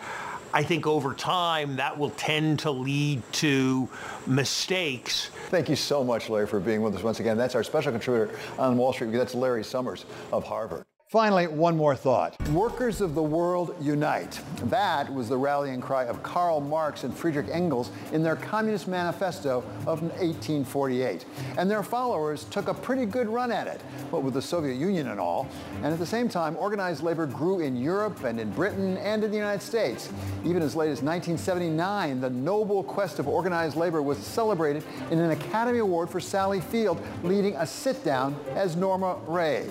I 0.53 0.63
think 0.63 0.87
over 0.87 1.13
time 1.13 1.75
that 1.75 1.97
will 1.97 2.11
tend 2.11 2.59
to 2.59 2.71
lead 2.71 3.21
to 3.33 3.89
mistakes. 4.25 5.29
Thank 5.49 5.67
you 5.67 5.75
so 5.75 6.03
much, 6.03 6.29
Larry, 6.29 6.45
for 6.45 6.59
being 6.59 6.83
with 6.83 6.95
us 6.95 7.01
once 7.01 7.19
again. 7.19 7.35
That's 7.35 7.55
our 7.55 7.63
special 7.63 7.91
contributor 7.91 8.37
on 8.59 8.77
Wall 8.77 8.93
Street. 8.93 9.11
That's 9.11 9.33
Larry 9.33 9.63
Summers 9.63 10.05
of 10.31 10.43
Harvard. 10.43 10.85
Finally, 11.09 11.47
one 11.47 11.75
more 11.75 11.95
thought. 11.95 12.39
Workers 12.49 13.01
of 13.01 13.15
the 13.15 13.23
world 13.23 13.75
unite. 13.81 14.39
That 14.65 15.11
was 15.11 15.27
the 15.27 15.37
rallying 15.37 15.81
cry 15.81 16.03
of 16.03 16.21
Karl 16.21 16.61
Marx 16.61 17.03
and 17.03 17.11
Friedrich 17.11 17.47
Engels 17.49 17.89
in 18.13 18.21
their 18.21 18.35
Communist 18.35 18.87
Manifesto 18.87 19.63
of 19.87 20.03
1848. 20.03 21.25
And 21.57 21.67
their 21.67 21.81
followers 21.81 22.43
took 22.51 22.67
a 22.67 22.75
pretty 22.75 23.07
good 23.07 23.27
run 23.27 23.51
at 23.51 23.65
it, 23.65 23.81
what 24.11 24.21
with 24.21 24.35
the 24.35 24.41
Soviet 24.43 24.75
Union 24.75 25.07
and 25.07 25.19
all. 25.19 25.47
And 25.77 25.87
at 25.87 25.97
the 25.97 26.05
same 26.05 26.29
time, 26.29 26.55
organized 26.57 27.01
labor 27.01 27.25
grew 27.25 27.61
in 27.61 27.75
Europe 27.75 28.23
and 28.23 28.39
in 28.39 28.51
Britain 28.51 28.95
and 28.97 29.23
in 29.23 29.31
the 29.31 29.37
United 29.37 29.63
States. 29.63 30.13
Even 30.45 30.61
as 30.61 30.75
late 30.75 30.91
as 30.91 31.01
1979, 31.01 32.21
the 32.21 32.29
noble 32.29 32.83
quest 32.83 33.17
of 33.17 33.27
organized 33.27 33.75
labor 33.75 34.03
was 34.03 34.19
celebrated 34.19 34.83
in 35.09 35.17
an 35.17 35.31
Academy 35.31 35.79
Award 35.79 36.07
for 36.07 36.19
Sally 36.19 36.61
Field, 36.61 37.01
leading 37.23 37.55
a 37.55 37.65
sit-down 37.65 38.39
as 38.53 38.75
Norma 38.75 39.17
Rae. 39.25 39.65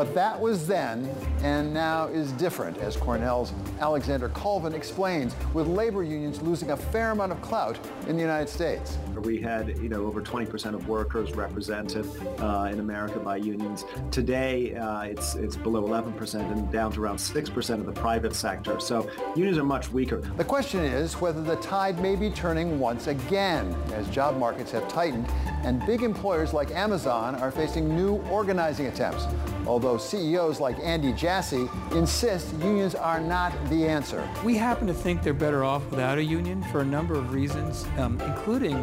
But 0.00 0.14
that 0.14 0.40
was 0.40 0.66
then 0.66 1.14
and 1.42 1.72
now 1.72 2.06
is 2.08 2.32
different, 2.32 2.78
as 2.78 2.96
Cornell's 2.96 3.52
Alexander 3.80 4.28
Colvin 4.30 4.74
explains, 4.74 5.34
with 5.54 5.66
labor 5.66 6.02
unions 6.02 6.42
losing 6.42 6.70
a 6.70 6.76
fair 6.76 7.10
amount 7.10 7.32
of 7.32 7.40
clout 7.42 7.78
in 8.08 8.16
the 8.16 8.22
United 8.22 8.48
States. 8.48 8.98
We 9.22 9.40
had, 9.40 9.78
you 9.78 9.88
know, 9.88 10.04
over 10.04 10.22
20% 10.22 10.74
of 10.74 10.88
workers 10.88 11.32
represented 11.32 12.06
uh, 12.40 12.68
in 12.72 12.80
America 12.80 13.18
by 13.18 13.36
unions. 13.36 13.84
Today, 14.10 14.74
uh, 14.74 15.02
it's 15.02 15.34
it's 15.34 15.56
below 15.56 15.82
11% 15.82 16.34
and 16.52 16.70
down 16.72 16.92
to 16.92 17.02
around 17.02 17.16
6% 17.16 17.70
of 17.74 17.86
the 17.86 17.92
private 17.92 18.34
sector. 18.34 18.80
So 18.80 19.10
unions 19.36 19.58
are 19.58 19.64
much 19.64 19.90
weaker. 19.90 20.18
The 20.36 20.44
question 20.44 20.80
is 20.84 21.20
whether 21.20 21.42
the 21.42 21.56
tide 21.56 22.00
may 22.00 22.16
be 22.16 22.30
turning 22.30 22.78
once 22.78 23.06
again 23.06 23.74
as 23.92 24.08
job 24.08 24.38
markets 24.38 24.70
have 24.72 24.88
tightened 24.88 25.26
and 25.62 25.84
big 25.86 26.02
employers 26.02 26.52
like 26.52 26.70
Amazon 26.70 27.34
are 27.36 27.50
facing 27.50 27.94
new 27.94 28.16
organizing 28.30 28.86
attempts. 28.86 29.26
Although 29.66 29.98
CEOs 29.98 30.58
like 30.58 30.78
Andy 30.80 31.12
Jassy 31.30 31.70
insist 31.92 32.52
unions 32.54 32.96
are 32.96 33.20
not 33.20 33.52
the 33.68 33.86
answer. 33.86 34.28
We 34.44 34.56
happen 34.56 34.88
to 34.88 34.92
think 34.92 35.22
they're 35.22 35.32
better 35.32 35.62
off 35.62 35.88
without 35.88 36.18
a 36.18 36.24
union 36.24 36.60
for 36.72 36.80
a 36.80 36.84
number 36.84 37.14
of 37.14 37.32
reasons, 37.32 37.86
um, 37.98 38.20
including 38.22 38.74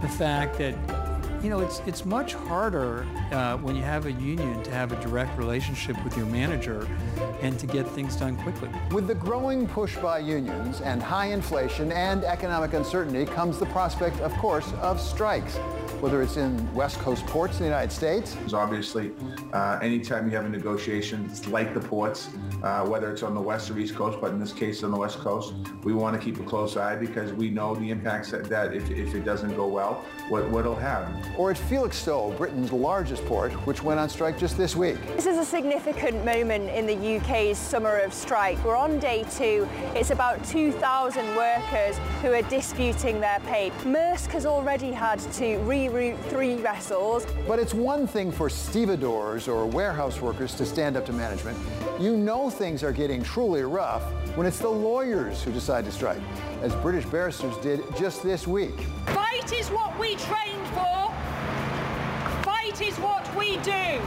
the 0.00 0.08
fact 0.08 0.56
that 0.58 0.76
you 1.42 1.50
know, 1.50 1.58
it's 1.58 1.80
it's 1.86 2.04
much 2.04 2.34
harder 2.34 3.06
uh, 3.32 3.56
when 3.56 3.74
you 3.74 3.82
have 3.82 4.06
a 4.06 4.12
union 4.12 4.62
to 4.62 4.70
have 4.70 4.92
a 4.92 5.00
direct 5.02 5.36
relationship 5.36 5.96
with 6.04 6.16
your 6.16 6.26
manager 6.26 6.86
and 7.40 7.58
to 7.58 7.66
get 7.66 7.88
things 7.88 8.14
done 8.14 8.36
quickly. 8.36 8.68
With 8.92 9.08
the 9.08 9.16
growing 9.16 9.66
push 9.66 9.96
by 9.96 10.18
unions 10.20 10.82
and 10.82 11.02
high 11.02 11.32
inflation 11.32 11.90
and 11.90 12.22
economic 12.22 12.74
uncertainty 12.74 13.24
comes 13.24 13.58
the 13.58 13.66
prospect, 13.66 14.20
of 14.20 14.32
course, 14.34 14.72
of 14.74 15.00
strikes 15.00 15.58
whether 16.00 16.22
it's 16.22 16.36
in 16.38 16.74
West 16.74 16.98
Coast 16.98 17.26
ports 17.26 17.58
in 17.58 17.64
the 17.64 17.64
United 17.66 17.92
States. 17.92 18.36
Obviously, 18.54 19.12
uh, 19.52 19.78
anytime 19.82 20.28
you 20.30 20.36
have 20.36 20.46
a 20.46 20.48
negotiation, 20.48 21.26
it's 21.26 21.46
like 21.46 21.74
the 21.74 21.80
ports, 21.80 22.30
uh, 22.62 22.84
whether 22.86 23.12
it's 23.12 23.22
on 23.22 23.34
the 23.34 23.40
West 23.40 23.70
or 23.70 23.78
East 23.78 23.94
Coast, 23.94 24.18
but 24.20 24.32
in 24.32 24.38
this 24.38 24.52
case 24.52 24.82
on 24.82 24.90
the 24.90 24.96
West 24.96 25.18
Coast, 25.18 25.54
we 25.84 25.92
want 25.92 26.18
to 26.18 26.24
keep 26.24 26.40
a 26.40 26.42
close 26.42 26.76
eye 26.76 26.96
because 26.96 27.32
we 27.34 27.50
know 27.50 27.74
the 27.74 27.90
impacts 27.90 28.30
that, 28.30 28.44
that 28.48 28.74
if, 28.74 28.90
if 28.90 29.14
it 29.14 29.24
doesn't 29.24 29.54
go 29.56 29.66
well, 29.66 30.04
what, 30.28 30.48
what 30.48 30.60
it'll 30.60 30.74
happen. 30.74 31.22
Or 31.36 31.50
at 31.50 31.58
Felixstowe, 31.58 32.36
Britain's 32.36 32.72
largest 32.72 33.24
port, 33.26 33.52
which 33.66 33.82
went 33.82 34.00
on 34.00 34.08
strike 34.08 34.38
just 34.38 34.56
this 34.56 34.74
week. 34.74 34.96
This 35.16 35.26
is 35.26 35.36
a 35.36 35.44
significant 35.44 36.24
moment 36.24 36.70
in 36.70 36.86
the 36.86 37.16
UK's 37.16 37.58
summer 37.58 37.98
of 37.98 38.14
strike. 38.14 38.62
We're 38.64 38.76
on 38.76 38.98
day 38.98 39.26
two. 39.36 39.68
It's 39.94 40.10
about 40.10 40.42
2,000 40.46 41.36
workers 41.36 41.98
who 42.22 42.32
are 42.32 42.42
disputing 42.42 43.20
their 43.20 43.40
pay. 43.40 43.70
Maersk 43.84 44.28
has 44.28 44.46
already 44.46 44.92
had 44.92 45.18
to 45.34 45.58
re 45.58 45.89
reroute 45.89 45.89
three 45.90 46.54
vessels. 46.54 47.26
But 47.48 47.58
it's 47.58 47.74
one 47.74 48.06
thing 48.06 48.30
for 48.30 48.48
stevedores 48.48 49.48
or 49.48 49.66
warehouse 49.66 50.20
workers 50.20 50.54
to 50.54 50.64
stand 50.64 50.96
up 50.96 51.04
to 51.06 51.12
management. 51.12 51.58
You 51.98 52.16
know 52.16 52.48
things 52.48 52.84
are 52.84 52.92
getting 52.92 53.22
truly 53.22 53.62
rough 53.62 54.04
when 54.36 54.46
it's 54.46 54.60
the 54.60 54.68
lawyers 54.68 55.42
who 55.42 55.50
decide 55.52 55.84
to 55.86 55.92
strike, 55.92 56.20
as 56.62 56.74
British 56.76 57.04
barristers 57.06 57.56
did 57.58 57.80
just 57.96 58.22
this 58.22 58.46
week. 58.46 58.78
Fight 59.06 59.52
is 59.52 59.68
what 59.68 59.98
we 59.98 60.14
trained 60.14 60.66
for. 60.68 61.12
Fight 62.44 62.80
is 62.80 62.96
what 62.98 63.26
we 63.36 63.56
do. 63.58 64.00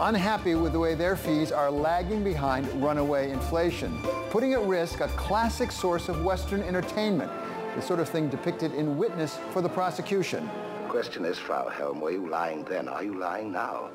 Unhappy 0.00 0.56
with 0.56 0.72
the 0.72 0.78
way 0.78 0.94
their 0.94 1.16
fees 1.16 1.52
are 1.52 1.70
lagging 1.70 2.24
behind 2.24 2.66
runaway 2.82 3.30
inflation, 3.30 3.96
putting 4.30 4.54
at 4.54 4.62
risk 4.62 5.00
a 5.00 5.08
classic 5.08 5.70
source 5.70 6.08
of 6.08 6.24
Western 6.24 6.62
entertainment, 6.62 7.30
the 7.76 7.82
sort 7.82 8.00
of 8.00 8.08
thing 8.08 8.28
depicted 8.28 8.74
in 8.74 8.96
Witness 8.98 9.38
for 9.52 9.62
the 9.62 9.68
prosecution 9.68 10.48
question 10.88 11.24
is, 11.24 11.38
Frau 11.38 11.68
Helm, 11.68 12.00
were 12.00 12.10
you 12.10 12.28
lying 12.28 12.64
then? 12.64 12.88
Are 12.88 13.04
you 13.04 13.18
lying 13.18 13.52
now? 13.52 13.90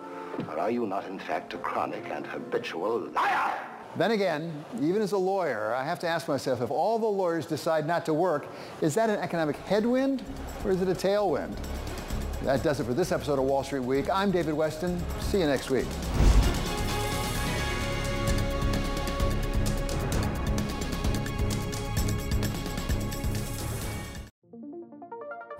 Or 0.47 0.59
are 0.59 0.71
you 0.71 0.85
not, 0.85 1.07
in 1.07 1.19
fact, 1.19 1.53
a 1.53 1.57
chronic 1.57 2.05
and 2.09 2.25
habitual 2.25 2.99
liar? 3.09 3.53
Then 3.95 4.11
again, 4.11 4.65
even 4.81 5.01
as 5.01 5.11
a 5.11 5.17
lawyer, 5.17 5.73
I 5.73 5.83
have 5.83 5.99
to 5.99 6.07
ask 6.07 6.27
myself, 6.27 6.61
if 6.61 6.71
all 6.71 6.97
the 6.97 7.07
lawyers 7.07 7.45
decide 7.45 7.85
not 7.85 8.05
to 8.05 8.13
work, 8.13 8.47
is 8.81 8.95
that 8.95 9.09
an 9.09 9.19
economic 9.19 9.55
headwind 9.57 10.23
or 10.63 10.71
is 10.71 10.81
it 10.81 10.87
a 10.87 10.95
tailwind? 10.95 11.55
That 12.43 12.63
does 12.63 12.79
it 12.79 12.85
for 12.85 12.93
this 12.93 13.11
episode 13.11 13.39
of 13.39 13.45
Wall 13.45 13.63
Street 13.63 13.83
Week. 13.83 14.09
I'm 14.11 14.31
David 14.31 14.55
Westin. 14.55 14.99
See 15.21 15.39
you 15.39 15.47
next 15.47 15.69
week. 15.69 15.85